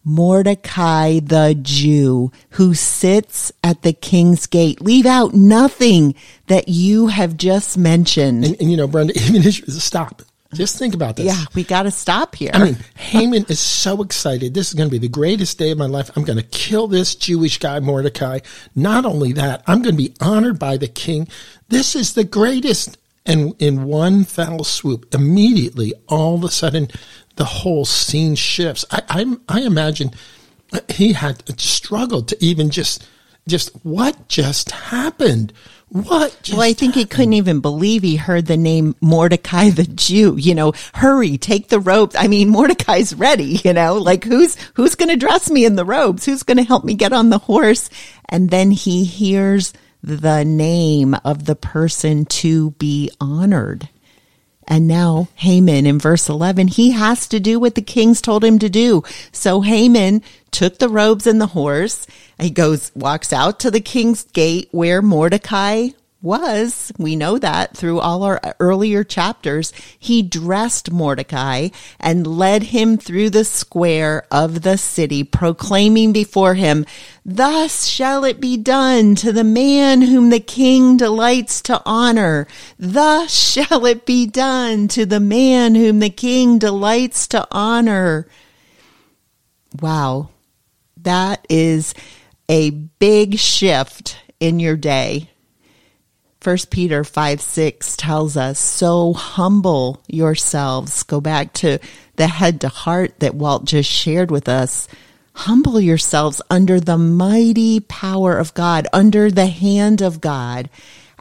Mordecai 0.10 1.20
the 1.20 1.56
Jew 1.62 2.32
who 2.52 2.74
sits 2.74 3.52
at 3.64 3.84
the 3.84 3.94
king's 3.94 4.48
gate. 4.48 4.82
Leave 4.82 5.06
out 5.06 5.36
nothing 5.36 6.16
that 6.48 6.68
you 6.68 7.08
have 7.08 7.38
just 7.38 7.78
mentioned. 7.78 8.44
And, 8.44 8.60
and 8.60 8.72
you 8.72 8.78
know, 8.78 8.88
Brenda, 8.88 9.14
even 9.20 9.44
stop. 9.52 10.24
Just 10.56 10.80
think 10.80 10.96
about 10.96 11.16
this. 11.16 11.28
Yeah, 11.28 11.46
we 11.54 11.64
got 11.64 11.84
to 11.84 11.92
stop 11.92 12.34
here. 12.36 12.50
I 12.56 12.64
mean, 12.64 12.78
Haman 12.96 13.46
is 13.50 13.60
so 13.60 14.02
excited. 14.02 14.56
This 14.56 14.70
is 14.70 14.74
going 14.74 14.90
to 14.90 14.92
be 14.92 14.98
the 14.98 15.08
greatest 15.08 15.60
day 15.60 15.70
of 15.70 15.78
my 15.78 15.86
life. 15.86 16.10
I'm 16.16 16.24
going 16.24 16.40
to 16.40 16.44
kill 16.44 16.88
this 16.88 17.14
Jewish 17.14 17.60
guy, 17.60 17.80
Mordecai. 17.80 18.40
Not 18.76 19.06
only 19.06 19.32
that, 19.34 19.62
I'm 19.68 19.84
going 19.84 19.96
to 19.96 20.04
be 20.04 20.16
honored 20.20 20.58
by 20.58 20.78
the 20.78 20.88
king. 20.88 21.28
This 21.68 21.96
is 21.96 22.16
the 22.16 22.24
greatest. 22.24 22.98
And 23.28 23.54
in 23.60 23.84
one 23.84 24.24
fell 24.24 24.64
swoop, 24.64 25.14
immediately, 25.14 25.94
all 26.08 26.34
of 26.34 26.44
a 26.44 26.50
sudden, 26.50 26.88
the 27.36 27.46
whole 27.46 27.86
scene 27.86 28.36
shifts. 28.36 28.86
I, 28.92 29.02
I, 29.10 29.38
I 29.48 29.62
imagine 29.62 30.12
he 30.90 31.14
had 31.14 31.60
struggled 31.60 32.28
to 32.30 32.44
even 32.44 32.70
just, 32.70 33.08
just 33.48 33.70
what 33.84 34.28
just 34.28 34.72
happened? 34.72 35.54
What? 35.90 36.50
well, 36.52 36.62
I 36.62 36.74
think 36.74 36.94
happened? 36.94 36.96
he 36.96 37.06
couldn't 37.06 37.34
even 37.34 37.62
believe 37.62 38.04
he 38.04 38.16
heard 38.16 38.46
the 38.46 38.58
name 38.58 38.96
Mordecai 39.02 39.70
the 39.72 39.86
Jew. 39.86 40.36
You 40.38 40.54
know, 40.54 40.74
hurry, 40.94 41.38
take 41.38 41.70
the 41.70 41.80
robes. 41.80 42.16
I 42.16 42.28
mean, 42.28 42.50
Mordecai's 42.50 43.16
ready. 43.16 43.60
You 43.64 43.74
know, 43.74 43.96
like 43.96 44.24
who's 44.24 44.56
who's 44.76 44.96
going 44.96 45.10
to 45.10 45.16
dress 45.16 45.50
me 45.50 45.66
in 45.66 45.76
the 45.76 45.86
robes? 45.86 46.26
Who's 46.26 46.44
going 46.44 46.58
to 46.58 46.64
help 46.64 46.84
me 46.84 46.94
get 46.94 47.14
on 47.14 47.30
the 47.30 47.40
horse? 47.40 47.90
And 48.30 48.50
then 48.50 48.72
he 48.72 49.04
hears 49.04 49.74
the 50.04 50.46
name 50.46 51.16
of 51.26 51.46
the 51.46 51.56
person 51.56 52.26
to 52.26 52.72
be 52.72 53.10
honored. 53.20 53.90
And 54.70 54.88
now 54.88 55.30
Haman 55.36 55.88
in 55.88 55.98
verse 55.98 56.30
11, 56.30 56.68
he 56.68 56.92
has 56.92 57.28
to 57.30 57.40
do 57.40 57.60
what 57.60 57.74
the 57.74 57.82
kings 57.82 58.22
told 58.22 58.44
him 58.44 58.60
to 58.60 58.70
do. 58.70 59.04
So 59.32 59.62
Haman 59.62 60.22
took 60.52 60.78
the 60.78 60.88
robes 60.88 61.26
and 61.26 61.42
the 61.42 61.48
horse. 61.48 62.06
He 62.40 62.52
goes, 62.52 62.92
walks 62.96 63.34
out 63.34 63.60
to 63.62 63.72
the 63.72 63.82
king's 63.82 64.24
gate 64.26 64.70
where 64.72 65.02
Mordecai 65.02 65.90
was, 66.22 66.92
we 66.98 67.16
know 67.16 67.38
that 67.40 67.78
through 67.78 68.00
all 68.00 68.24
our 68.24 68.42
earlier 68.60 69.04
chapters, 69.04 69.72
he 69.98 70.22
dressed 70.22 70.92
Mordecai 70.92 71.70
and 72.00 72.28
led 72.28 72.64
him 72.64 72.98
through 72.98 73.30
the 73.30 73.46
square 73.46 74.26
of 74.30 74.64
the 74.64 74.78
city, 74.78 75.24
proclaiming 75.24 76.12
before 76.12 76.56
him, 76.56 76.86
Thus 77.24 77.86
shall 77.86 78.26
it 78.26 78.42
be 78.42 78.58
done 78.58 79.16
to 79.16 79.32
the 79.32 79.44
man 79.44 80.02
whom 80.02 80.30
the 80.30 80.40
king 80.40 80.98
delights 80.98 81.62
to 81.62 81.82
honor. 81.86 82.48
Thus 82.78 83.34
shall 83.34 83.86
it 83.86 84.06
be 84.06 84.26
done 84.26 84.88
to 84.90 85.06
the 85.06 85.20
man 85.20 85.76
whom 85.76 86.00
the 86.00 86.10
king 86.10 86.60
delights 86.60 87.28
to 87.30 87.48
honor. 87.52 88.28
Wow. 89.80 90.30
That 90.98 91.46
is 91.50 91.94
a 92.50 92.72
big 92.72 93.38
shift 93.38 94.18
in 94.40 94.60
your 94.60 94.76
day 94.76 95.29
1 96.42 96.58
Peter 96.70 97.04
5 97.04 97.42
6 97.42 97.98
tells 97.98 98.38
us, 98.38 98.60
So 98.60 99.12
humble 99.12 100.02
yourselves. 100.08 101.04
Go 101.04 101.20
back 101.20 101.52
to 101.56 101.80
the 102.16 102.28
head 102.28 102.62
to 102.62 102.70
heart 102.70 103.20
that 103.20 103.36
Walt 103.36 103.66
just 103.66 103.90
shared 103.90 104.32
with 104.32 104.48
us. 104.48 104.88
Humble 105.34 105.82
yourselves 105.82 106.42
under 106.50 106.80
the 106.80 106.98
mighty 106.98 107.82
power 107.82 108.38
of 108.38 108.54
God, 108.54 108.88
under 108.94 109.30
the 109.30 109.48
hand 109.48 110.02
of 110.02 110.22
God. 110.22 110.70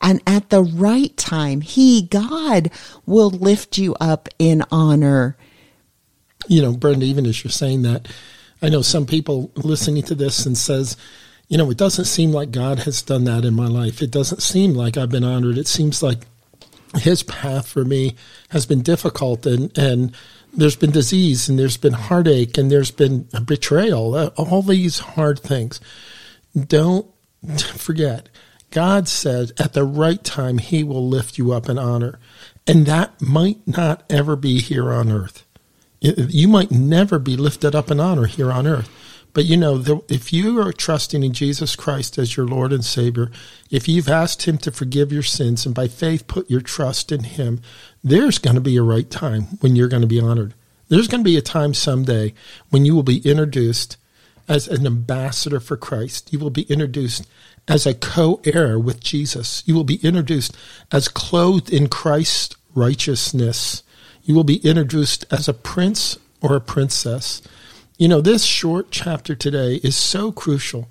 And 0.01 0.23
at 0.25 0.51
the 0.51 0.63
right 0.63 1.17
time, 1.17 1.63
He, 1.63 2.03
God, 2.03 2.71
will 3.05 3.31
lift 3.31 3.77
you 3.77 3.97
up 3.97 4.29
in 4.39 4.63
honor. 4.71 5.37
You 6.47 6.63
know, 6.63 6.77
Brenda, 6.77 7.07
even 7.07 7.27
as 7.27 7.43
you're 7.43 7.51
saying 7.51 7.83
that, 7.83 8.07
I 8.63 8.69
know 8.69 8.83
some 8.83 9.05
people 9.05 9.51
listening 9.57 10.05
to 10.05 10.15
this 10.15 10.47
and 10.47 10.57
says, 10.57 10.97
you 11.49 11.57
know, 11.57 11.71
it 11.71 11.78
doesn't 11.78 12.05
seem 12.05 12.31
like 12.31 12.50
God 12.50 12.81
has 12.81 13.02
done 13.02 13.25
that 13.25 13.45
in 13.45 13.55
my 13.55 13.67
life. 13.67 14.02
It 14.02 14.11
doesn't 14.11 14.43
seem 14.43 14.75
like 14.75 14.97
I've 14.97 15.11
been 15.11 15.25
honored. 15.25 15.57
It 15.59 15.67
seems 15.67 16.02
like 16.02 16.19
his 16.97 17.23
path 17.23 17.67
for 17.67 17.85
me 17.85 18.14
has 18.50 18.67
been 18.67 18.83
difficult 18.83 19.47
and, 19.47 19.76
and 19.76 20.14
there's 20.52 20.76
been 20.76 20.90
disease 20.90 21.49
and 21.49 21.59
there's 21.59 21.76
been 21.76 21.93
heartache 21.93 22.57
and 22.59 22.71
there's 22.71 22.90
been 22.90 23.28
betrayal, 23.45 24.14
uh, 24.14 24.31
all 24.37 24.62
these 24.62 24.99
hard 24.99 25.38
things. 25.38 25.81
Don't 26.57 27.07
forget, 27.76 28.28
God 28.71 29.09
said 29.09 29.52
at 29.59 29.73
the 29.73 29.85
right 29.85 30.23
time, 30.23 30.59
he 30.59 30.85
will 30.85 31.07
lift 31.07 31.38
you 31.38 31.52
up 31.52 31.69
in 31.69 31.78
honor. 31.78 32.19
And 32.67 32.85
that 32.87 33.21
might 33.23 33.67
not 33.67 34.02
ever 34.11 34.37
be 34.37 34.61
here 34.61 34.93
on 34.93 35.11
earth. 35.11 35.45
You 36.00 36.49
might 36.49 36.71
never 36.71 37.19
be 37.19 37.37
lifted 37.37 37.75
up 37.75 37.90
in 37.90 37.99
honor 37.99 38.26
here 38.26 38.52
on 38.52 38.67
earth. 38.67 38.90
But 39.38 39.45
you 39.45 39.57
know, 39.57 39.78
the, 39.78 40.02
if 40.09 40.33
you 40.33 40.61
are 40.61 40.73
trusting 40.73 41.23
in 41.23 41.33
Jesus 41.33 41.76
Christ 41.76 42.18
as 42.18 42.37
your 42.37 42.45
Lord 42.45 42.73
and 42.73 42.85
Savior, 42.85 43.30
if 43.71 43.87
you've 43.87 44.09
asked 44.09 44.49
Him 44.49 44.59
to 44.59 44.73
forgive 44.73 45.12
your 45.12 45.23
sins 45.23 45.64
and 45.64 45.73
by 45.73 45.87
faith 45.87 46.26
put 46.26 46.50
your 46.50 46.61
trust 46.61 47.12
in 47.12 47.23
Him, 47.23 47.61
there's 48.02 48.38
going 48.38 48.57
to 48.57 48.61
be 48.61 48.76
a 48.76 48.83
right 48.83 49.09
time 49.09 49.42
when 49.61 49.76
you're 49.76 49.87
going 49.87 50.02
to 50.02 50.09
be 50.09 50.18
honored. 50.18 50.54
There's 50.88 51.07
going 51.07 51.21
to 51.21 51.30
be 51.30 51.37
a 51.37 51.40
time 51.40 51.73
someday 51.73 52.35
when 52.71 52.85
you 52.85 52.97
will 52.97 53.04
be 53.04 53.18
introduced 53.18 53.97
as 54.49 54.66
an 54.66 54.85
ambassador 54.85 55.61
for 55.61 55.76
Christ. 55.76 56.33
You 56.33 56.40
will 56.40 56.50
be 56.50 56.62
introduced 56.62 57.25
as 57.68 57.87
a 57.87 57.95
co 57.95 58.40
heir 58.45 58.76
with 58.76 58.99
Jesus. 58.99 59.62
You 59.66 59.76
will 59.76 59.85
be 59.85 60.00
introduced 60.02 60.57
as 60.90 61.07
clothed 61.07 61.73
in 61.73 61.88
Christ's 61.88 62.57
righteousness. 62.75 63.85
You 64.25 64.35
will 64.35 64.42
be 64.42 64.57
introduced 64.66 65.26
as 65.30 65.47
a 65.47 65.54
prince 65.54 66.18
or 66.40 66.57
a 66.57 66.61
princess. 66.61 67.40
You 67.99 68.07
know, 68.07 68.21
this 68.21 68.45
short 68.45 68.93
chapter 68.93 69.35
today 69.35 69.81
is 69.83 69.97
so 69.97 70.31
crucial. 70.31 70.88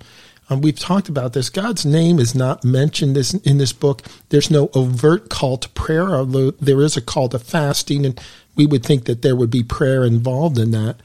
Um, 0.50 0.60
we've 0.60 0.78
talked 0.78 1.08
about 1.08 1.32
this. 1.32 1.48
God's 1.48 1.86
name 1.86 2.18
is 2.18 2.34
not 2.34 2.64
mentioned 2.64 3.16
this, 3.16 3.32
in 3.32 3.56
this 3.56 3.72
book. 3.72 4.02
There's 4.28 4.50
no 4.50 4.68
overt 4.74 5.30
call 5.30 5.56
to 5.56 5.70
prayer, 5.70 6.10
although 6.10 6.50
there 6.50 6.82
is 6.82 6.98
a 6.98 7.00
call 7.00 7.30
to 7.30 7.38
fasting, 7.38 8.04
and 8.04 8.20
we 8.56 8.66
would 8.66 8.84
think 8.84 9.06
that 9.06 9.22
there 9.22 9.34
would 9.34 9.48
be 9.48 9.62
prayer 9.62 10.04
involved 10.04 10.58
in 10.58 10.70
that. 10.72 10.96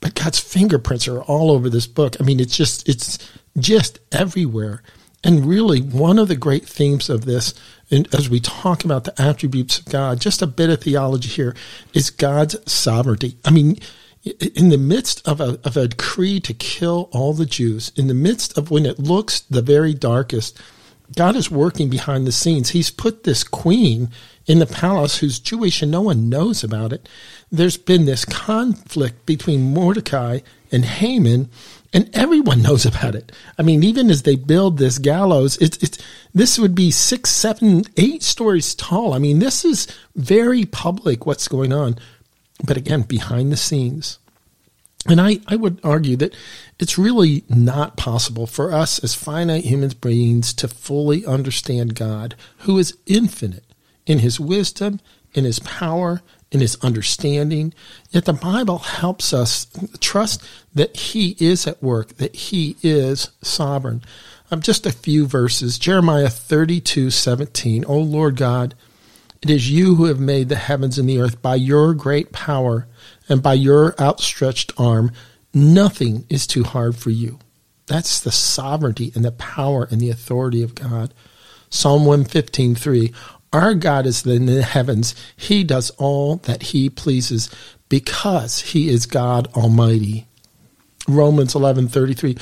But 0.00 0.14
God's 0.14 0.40
fingerprints 0.40 1.06
are 1.06 1.20
all 1.20 1.50
over 1.50 1.68
this 1.68 1.86
book. 1.86 2.16
I 2.18 2.24
mean, 2.24 2.40
it's 2.40 2.56
just 2.56 2.88
it's 2.88 3.18
just 3.58 3.98
everywhere. 4.10 4.82
And 5.22 5.44
really, 5.44 5.82
one 5.82 6.18
of 6.18 6.28
the 6.28 6.34
great 6.34 6.66
themes 6.66 7.10
of 7.10 7.26
this, 7.26 7.52
and 7.90 8.12
as 8.14 8.30
we 8.30 8.40
talk 8.40 8.84
about 8.84 9.04
the 9.04 9.20
attributes 9.20 9.80
of 9.80 9.84
God, 9.84 10.18
just 10.18 10.40
a 10.40 10.46
bit 10.46 10.70
of 10.70 10.80
theology 10.80 11.28
here, 11.28 11.54
is 11.92 12.08
God's 12.08 12.56
sovereignty. 12.72 13.36
I 13.44 13.50
mean, 13.50 13.76
in 14.24 14.68
the 14.68 14.78
midst 14.78 15.26
of 15.26 15.40
a, 15.40 15.58
of 15.64 15.76
a 15.76 15.88
decree 15.88 16.38
to 16.40 16.54
kill 16.54 17.08
all 17.12 17.32
the 17.32 17.46
Jews, 17.46 17.90
in 17.96 18.06
the 18.06 18.14
midst 18.14 18.56
of 18.56 18.70
when 18.70 18.86
it 18.86 18.98
looks 18.98 19.40
the 19.40 19.62
very 19.62 19.94
darkest, 19.94 20.60
God 21.16 21.36
is 21.36 21.50
working 21.50 21.90
behind 21.90 22.26
the 22.26 22.32
scenes. 22.32 22.70
He's 22.70 22.90
put 22.90 23.24
this 23.24 23.44
queen 23.44 24.10
in 24.46 24.60
the 24.60 24.66
palace 24.66 25.18
who's 25.18 25.38
Jewish 25.38 25.82
and 25.82 25.90
no 25.90 26.00
one 26.02 26.28
knows 26.28 26.64
about 26.64 26.92
it. 26.92 27.08
There's 27.50 27.76
been 27.76 28.06
this 28.06 28.24
conflict 28.24 29.26
between 29.26 29.74
Mordecai 29.74 30.40
and 30.70 30.84
Haman, 30.84 31.50
and 31.92 32.08
everyone 32.14 32.62
knows 32.62 32.86
about 32.86 33.14
it. 33.14 33.32
I 33.58 33.62
mean, 33.62 33.82
even 33.82 34.08
as 34.08 34.22
they 34.22 34.36
build 34.36 34.78
this 34.78 34.98
gallows, 34.98 35.58
it's, 35.58 35.76
it's 35.78 35.98
this 36.32 36.58
would 36.58 36.74
be 36.74 36.90
six, 36.90 37.30
seven, 37.30 37.84
eight 37.96 38.22
stories 38.22 38.74
tall. 38.74 39.12
I 39.12 39.18
mean, 39.18 39.40
this 39.40 39.64
is 39.64 39.88
very 40.14 40.64
public 40.64 41.26
what's 41.26 41.48
going 41.48 41.72
on. 41.72 41.96
But 42.64 42.76
again, 42.76 43.02
behind 43.02 43.50
the 43.50 43.56
scenes. 43.56 44.18
And 45.06 45.20
I, 45.20 45.40
I 45.48 45.56
would 45.56 45.80
argue 45.82 46.16
that 46.16 46.34
it's 46.78 46.96
really 46.96 47.42
not 47.48 47.96
possible 47.96 48.46
for 48.46 48.72
us 48.72 49.02
as 49.02 49.14
finite 49.14 49.64
human 49.64 49.90
beings 50.00 50.54
to 50.54 50.68
fully 50.68 51.26
understand 51.26 51.96
God, 51.96 52.36
who 52.58 52.78
is 52.78 52.96
infinite 53.06 53.64
in 54.06 54.20
his 54.20 54.38
wisdom, 54.38 55.00
in 55.34 55.44
his 55.44 55.58
power, 55.60 56.22
in 56.52 56.60
his 56.60 56.76
understanding. 56.82 57.74
Yet 58.10 58.26
the 58.26 58.32
Bible 58.32 58.78
helps 58.78 59.32
us 59.32 59.66
trust 59.98 60.42
that 60.74 60.96
he 60.96 61.36
is 61.40 61.66
at 61.66 61.82
work, 61.82 62.16
that 62.18 62.36
he 62.36 62.76
is 62.82 63.30
sovereign. 63.42 64.02
Um, 64.50 64.60
just 64.60 64.86
a 64.86 64.92
few 64.92 65.26
verses. 65.26 65.78
Jeremiah 65.78 66.28
32, 66.28 67.10
17. 67.10 67.84
O 67.86 67.98
Lord 67.98 68.36
God, 68.36 68.74
it 69.42 69.50
is 69.50 69.70
you 69.70 69.96
who 69.96 70.04
have 70.04 70.20
made 70.20 70.48
the 70.48 70.56
heavens 70.56 70.98
and 70.98 71.08
the 71.08 71.20
earth 71.20 71.42
by 71.42 71.56
your 71.56 71.94
great 71.94 72.32
power 72.32 72.86
and 73.28 73.42
by 73.42 73.54
your 73.54 73.94
outstretched 74.00 74.72
arm. 74.78 75.10
Nothing 75.52 76.24
is 76.28 76.46
too 76.46 76.62
hard 76.62 76.96
for 76.96 77.10
you. 77.10 77.40
That's 77.86 78.20
the 78.20 78.32
sovereignty 78.32 79.10
and 79.14 79.24
the 79.24 79.32
power 79.32 79.88
and 79.90 80.00
the 80.00 80.10
authority 80.10 80.62
of 80.62 80.74
God. 80.74 81.12
Psalm 81.70 82.04
115, 82.04 82.74
3. 82.76 83.12
Our 83.52 83.74
God 83.74 84.06
is 84.06 84.24
in 84.24 84.46
the 84.46 84.62
heavens. 84.62 85.14
He 85.36 85.64
does 85.64 85.90
all 85.98 86.36
that 86.36 86.62
he 86.62 86.88
pleases 86.88 87.50
because 87.88 88.60
he 88.60 88.88
is 88.88 89.06
God 89.06 89.48
Almighty. 89.54 90.26
Romans 91.08 91.54
11:33 91.54 92.38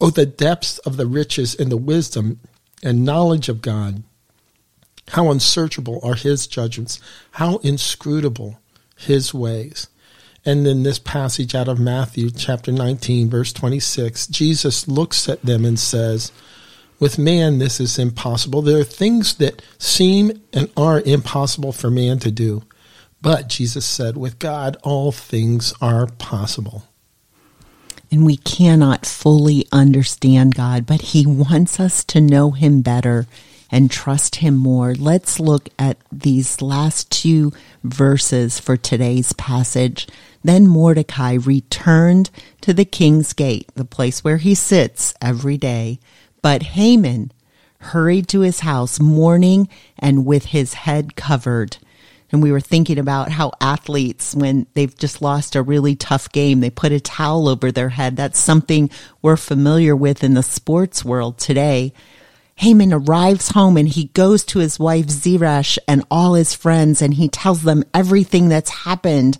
Oh 0.00 0.10
the 0.10 0.26
depths 0.26 0.78
of 0.78 0.96
the 0.96 1.06
riches 1.06 1.54
and 1.54 1.72
the 1.72 1.76
wisdom 1.76 2.38
and 2.82 3.04
knowledge 3.04 3.48
of 3.48 3.62
God. 3.62 4.04
How 5.10 5.30
unsearchable 5.30 6.00
are 6.02 6.14
his 6.14 6.46
judgments, 6.46 7.00
how 7.32 7.58
inscrutable 7.58 8.58
his 8.96 9.32
ways. 9.32 9.88
And 10.44 10.64
then 10.64 10.82
this 10.82 10.98
passage 10.98 11.54
out 11.54 11.68
of 11.68 11.78
Matthew 11.78 12.30
chapter 12.30 12.72
19 12.72 13.28
verse 13.28 13.52
26, 13.52 14.26
Jesus 14.28 14.88
looks 14.88 15.28
at 15.28 15.42
them 15.42 15.64
and 15.64 15.78
says, 15.78 16.32
with 17.00 17.18
man, 17.18 17.58
this 17.58 17.80
is 17.80 17.98
impossible. 17.98 18.62
There 18.62 18.80
are 18.80 18.84
things 18.84 19.36
that 19.36 19.62
seem 19.78 20.42
and 20.52 20.70
are 20.76 21.00
impossible 21.00 21.72
for 21.72 21.90
man 21.90 22.18
to 22.20 22.30
do. 22.30 22.62
But 23.20 23.48
Jesus 23.48 23.86
said, 23.86 24.16
with 24.16 24.38
God, 24.38 24.76
all 24.82 25.12
things 25.12 25.72
are 25.80 26.06
possible. 26.06 26.84
And 28.10 28.24
we 28.24 28.36
cannot 28.36 29.06
fully 29.06 29.66
understand 29.70 30.54
God, 30.54 30.86
but 30.86 31.00
He 31.02 31.26
wants 31.26 31.78
us 31.78 32.04
to 32.04 32.20
know 32.20 32.52
Him 32.52 32.80
better 32.80 33.26
and 33.70 33.90
trust 33.90 34.36
Him 34.36 34.56
more. 34.56 34.94
Let's 34.94 35.38
look 35.40 35.68
at 35.78 35.98
these 36.10 36.62
last 36.62 37.10
two 37.10 37.52
verses 37.84 38.58
for 38.58 38.76
today's 38.76 39.32
passage. 39.34 40.06
Then 40.44 40.66
Mordecai 40.66 41.34
returned 41.34 42.30
to 42.60 42.72
the 42.72 42.84
king's 42.84 43.32
gate, 43.32 43.68
the 43.74 43.84
place 43.84 44.22
where 44.22 44.36
he 44.36 44.54
sits 44.54 45.12
every 45.20 45.56
day 45.56 45.98
but 46.42 46.62
Haman 46.62 47.32
hurried 47.80 48.28
to 48.28 48.40
his 48.40 48.60
house 48.60 48.98
mourning 49.00 49.68
and 49.98 50.26
with 50.26 50.46
his 50.46 50.74
head 50.74 51.16
covered. 51.16 51.78
And 52.30 52.42
we 52.42 52.52
were 52.52 52.60
thinking 52.60 52.98
about 52.98 53.30
how 53.30 53.52
athletes, 53.60 54.34
when 54.34 54.66
they've 54.74 54.96
just 54.96 55.22
lost 55.22 55.56
a 55.56 55.62
really 55.62 55.96
tough 55.96 56.30
game, 56.30 56.60
they 56.60 56.68
put 56.68 56.92
a 56.92 57.00
towel 57.00 57.48
over 57.48 57.72
their 57.72 57.88
head. 57.88 58.16
That's 58.16 58.38
something 58.38 58.90
we're 59.22 59.36
familiar 59.36 59.96
with 59.96 60.22
in 60.22 60.34
the 60.34 60.42
sports 60.42 61.04
world 61.04 61.38
today. 61.38 61.94
Haman 62.58 62.92
arrives 62.92 63.50
home 63.50 63.76
and 63.76 63.88
he 63.88 64.06
goes 64.14 64.42
to 64.46 64.58
his 64.58 64.80
wife 64.80 65.08
Zeresh 65.08 65.78
and 65.86 66.04
all 66.10 66.34
his 66.34 66.54
friends 66.54 67.00
and 67.00 67.14
he 67.14 67.28
tells 67.28 67.62
them 67.62 67.84
everything 67.94 68.48
that's 68.48 68.82
happened. 68.82 69.38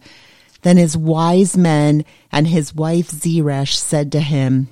Then 0.62 0.76
his 0.76 0.96
wise 0.96 1.56
men 1.56 2.04
and 2.30 2.46
his 2.46 2.72
wife 2.72 3.10
Zeresh 3.10 3.76
said 3.76 4.12
to 4.12 4.20
him, 4.20 4.68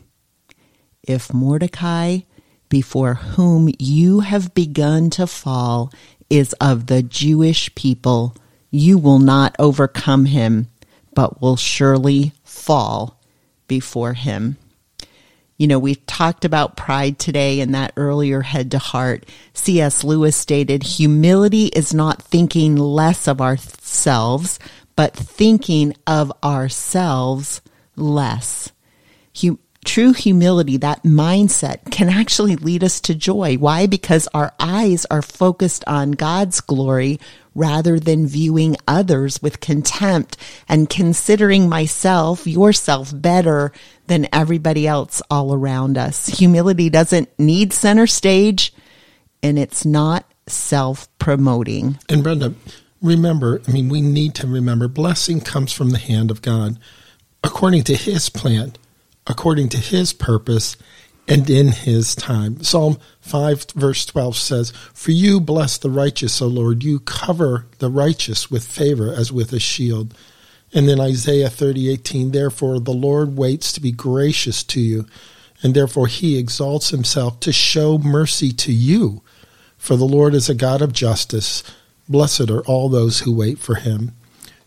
if 1.03 1.35
Mordecai, 1.35 2.21
before 2.69 3.15
whom 3.15 3.69
you 3.81 4.21
have 4.21 4.55
begun 4.55 5.11
to 5.11 5.27
fall, 5.27 5.93
is 6.31 6.53
of 6.55 6.87
the 6.87 7.03
Jewish 7.03 7.75
people, 7.75 8.37
you 8.71 8.97
will 8.97 9.19
not 9.19 9.57
overcome 9.59 10.27
him, 10.27 10.69
but 11.15 11.41
will 11.43 11.57
surely 11.57 12.33
fall 12.45 13.21
before 13.67 14.13
him. 14.13 14.57
You 15.59 15.66
know, 15.66 15.79
we've 15.79 16.05
talked 16.07 16.45
about 16.45 16.77
pride 16.77 17.19
today 17.19 17.61
in 17.61 17.73
that 17.73 17.92
earlier 17.97 18.42
head 18.42 18.71
to 18.73 18.79
heart. 18.79 19.25
C.S. 19.55 20.05
Lewis 20.05 20.37
stated, 20.37 20.83
humility 20.83 21.66
is 21.66 21.95
not 21.95 22.23
thinking 22.23 22.77
less 22.77 23.27
of 23.27 23.40
ourselves, 23.40 24.59
but 24.97 25.14
thinking 25.14 25.95
of 26.07 26.31
ourselves 26.45 27.62
less. 27.97 28.71
Hum- 29.40 29.59
true 29.87 30.12
humility, 30.12 30.77
that 30.77 31.05
mindset 31.05 31.90
can 31.90 32.09
actually 32.09 32.57
lead 32.57 32.85
us 32.85 33.01
to 33.01 33.14
joy. 33.14 33.57
Why? 33.57 33.87
Because 33.87 34.29
our 34.35 34.53
eyes 34.61 35.07
are 35.11 35.23
focused 35.23 35.85
on 35.87 36.11
God's 36.12 36.61
glory 36.61 37.19
rather 37.55 37.99
than 37.99 38.27
viewing 38.27 38.77
others 38.87 39.40
with 39.40 39.61
contempt 39.61 40.37
and 40.69 40.90
considering 40.90 41.69
myself, 41.69 42.47
yourself 42.47 43.11
better 43.14 43.73
than 44.09 44.29
everybody 44.33 44.87
else 44.87 45.23
all 45.31 45.53
around 45.53 45.99
us. 45.99 46.27
Humility 46.27 46.90
doesn't 46.90 47.29
need 47.38 47.73
center 47.73 48.07
stage 48.07 48.73
and 49.42 49.59
it's 49.59 49.85
not 49.85 50.31
self 50.47 51.09
promoting. 51.19 51.99
And 52.09 52.23
Brenda, 52.23 52.55
remember, 53.03 53.61
I 53.66 53.73
mean, 53.73 53.88
we 53.88 54.01
need 54.01 54.35
to 54.37 54.47
remember 54.47 54.88
blessing 54.88 55.40
comes 55.40 55.73
from 55.73 55.90
the 55.90 55.99
hand 55.99 56.31
of 56.31 56.42
God 56.42 56.79
according 57.42 57.85
to 57.85 57.95
his 57.97 58.29
plan 58.29 58.73
according 59.27 59.69
to 59.71 59.79
his 59.79 60.12
purpose 60.12 60.77
and 61.29 61.49
in 61.51 61.69
his 61.69 62.14
time. 62.14 62.62
Psalm 62.62 62.99
5 63.21 63.66
verse 63.75 64.07
12 64.07 64.37
says, 64.37 64.71
For 64.95 65.11
you 65.11 65.40
bless 65.40 65.77
the 65.79 65.90
righteous, 65.90 66.40
O 66.40 66.47
Lord. 66.47 66.85
You 66.85 67.01
cover 67.01 67.66
the 67.79 67.90
righteous 67.90 68.51
with 68.51 68.64
favor 68.64 69.12
as 69.12 69.33
with 69.33 69.53
a 69.53 69.59
shield. 69.59 70.16
And 70.73 70.89
then 70.89 71.01
Isaiah 71.01 71.49
30, 71.49 71.91
18, 71.91 72.31
Therefore 72.33 72.81
the 72.81 72.93
Lord 72.93 73.37
waits 73.37 73.73
to 73.73 73.81
be 73.81 73.93
gracious 73.93 74.63
to 74.65 74.81
you, 74.81 75.07
and 75.63 75.75
therefore 75.75 76.07
he 76.07 76.39
exalts 76.39 76.91
himself 76.91 77.41
to 77.41 77.53
show 77.53 77.99
mercy 77.99 78.53
to 78.53 78.73
you. 78.73 79.23
For 79.79 79.97
the 79.97 80.05
Lord 80.05 80.35
is 80.35 80.49
a 80.49 80.55
God 80.55 80.83
of 80.83 80.93
justice. 80.93 81.63
Blessed 82.09 82.51
are 82.51 82.65
all 82.67 82.89
those 82.89 83.21
who 83.21 83.35
wait 83.35 83.59
for 83.59 83.77
him 83.77 84.13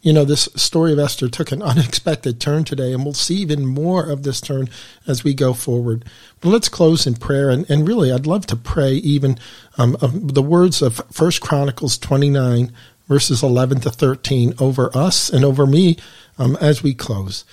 you 0.02 0.14
know, 0.14 0.24
this 0.24 0.48
story 0.56 0.94
of 0.94 1.00
Esther 1.00 1.28
took 1.28 1.52
an 1.52 1.62
unexpected 1.64 2.40
turn 2.40 2.64
today, 2.64 2.94
and 2.94 3.04
we'll 3.04 3.14
see 3.14 3.36
even 3.36 3.66
more 3.66 4.10
of 4.10 4.24
this 4.24 4.42
turn 4.42 4.70
as 5.08 5.24
we 5.24 5.34
go 5.34 5.54
forward. 5.54 6.06
But 6.42 6.50
let's 6.50 6.70
close 6.70 7.06
in 7.06 7.16
prayer, 7.16 7.50
and, 7.50 7.70
and 7.70 7.88
really, 7.88 8.12
I'd 8.12 8.28
love 8.28 8.46
to 8.48 8.56
pray 8.56 8.94
even 8.94 9.38
um, 9.78 9.98
the 10.00 10.42
words 10.42 10.82
of 10.82 11.02
First 11.12 11.42
Chronicles 11.42 11.98
29, 11.98 12.72
verses 13.10 13.44
11 13.44 13.82
to 13.82 13.90
13, 13.90 14.54
over 14.60 14.96
us 14.96 15.30
and 15.30 15.44
over 15.44 15.66
me 15.66 15.98
um, 16.38 16.56
as 16.62 16.82
we 16.82 16.94
close. 16.94 17.44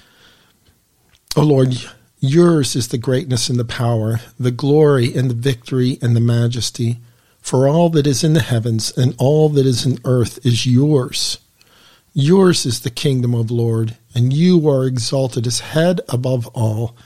Oh 1.34 1.42
Lord, 1.42 1.74
yours 2.20 2.76
is 2.76 2.88
the 2.88 2.98
greatness 2.98 3.48
and 3.48 3.58
the 3.58 3.64
power, 3.64 4.20
the 4.38 4.52
glory 4.52 5.12
and 5.12 5.28
the 5.28 5.34
victory 5.34 5.98
and 6.00 6.14
the 6.14 6.20
majesty. 6.20 6.98
For 7.40 7.66
all 7.66 7.88
that 7.90 8.06
is 8.06 8.22
in 8.22 8.34
the 8.34 8.40
heavens 8.40 8.96
and 8.96 9.14
all 9.18 9.48
that 9.48 9.66
is 9.66 9.86
in 9.86 9.98
earth 10.04 10.44
is 10.44 10.66
yours. 10.66 11.38
Yours 12.12 12.64
is 12.64 12.80
the 12.80 12.90
kingdom 12.90 13.34
of 13.34 13.50
Lord, 13.50 13.96
and 14.14 14.32
you 14.32 14.66
are 14.70 14.86
exalted 14.86 15.46
as 15.46 15.60
head 15.60 16.00
above 16.08 16.46
all. 16.48 16.96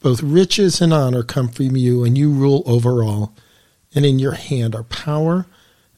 Both 0.00 0.22
riches 0.22 0.82
and 0.82 0.92
honor 0.92 1.22
come 1.22 1.48
from 1.48 1.76
you, 1.76 2.04
and 2.04 2.16
you 2.16 2.30
rule 2.30 2.62
over 2.66 3.02
all. 3.02 3.34
And 3.94 4.04
in 4.04 4.18
your 4.18 4.32
hand 4.32 4.74
are 4.74 4.82
power 4.82 5.46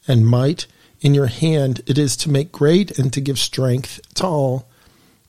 and 0.07 0.25
might. 0.25 0.65
In 1.03 1.13
your 1.13 1.27
hand 1.27 1.81
it 1.85 1.97
is 1.97 2.15
to 2.17 2.29
make 2.29 2.53
great 2.53 2.97
and 2.97 3.11
to 3.11 3.19
give 3.19 3.37
strength 3.37 3.99
to 4.15 4.25
all. 4.25 4.69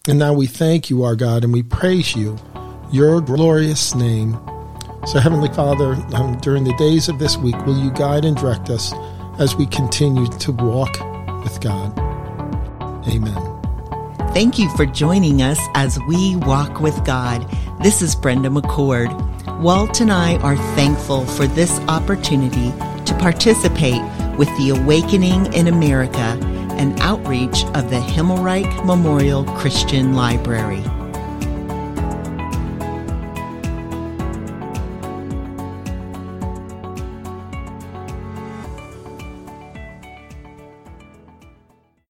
And 0.06 0.20
now 0.20 0.32
we 0.32 0.46
thank 0.46 0.88
you, 0.88 1.02
our 1.02 1.16
God, 1.16 1.42
and 1.42 1.52
we 1.52 1.64
praise 1.64 2.14
you, 2.14 2.38
your 2.92 3.20
glorious 3.20 3.92
name. 3.92 4.38
So, 5.04 5.18
Heavenly 5.18 5.48
Father, 5.48 5.94
um, 6.14 6.38
during 6.38 6.62
the 6.62 6.76
days 6.76 7.08
of 7.08 7.18
this 7.18 7.36
week, 7.36 7.56
will 7.66 7.76
you 7.76 7.90
guide 7.90 8.24
and 8.24 8.36
direct 8.36 8.70
us 8.70 8.92
as 9.40 9.56
we 9.56 9.66
continue 9.66 10.28
to 10.28 10.52
walk 10.52 10.92
with 11.42 11.60
God? 11.60 11.98
Amen. 13.08 13.34
Thank 14.32 14.60
you 14.60 14.68
for 14.76 14.86
joining 14.86 15.42
us 15.42 15.58
as 15.74 15.98
we 16.06 16.36
walk 16.36 16.80
with 16.80 17.04
God. 17.04 17.44
This 17.82 18.00
is 18.00 18.14
Brenda 18.14 18.48
McCord. 18.48 19.10
Walt 19.60 20.00
and 20.00 20.12
I 20.12 20.36
are 20.36 20.56
thankful 20.76 21.26
for 21.26 21.48
this 21.48 21.80
opportunity 21.88 22.70
to 23.06 23.16
participate 23.18 24.00
with 24.36 24.48
the 24.58 24.70
Awakening 24.70 25.52
in 25.52 25.68
America 25.68 26.38
and 26.78 26.98
outreach 27.00 27.64
of 27.74 27.90
the 27.90 28.00
Himmelreich 28.00 28.84
Memorial 28.84 29.44
Christian 29.44 30.14
Library. 30.14 30.82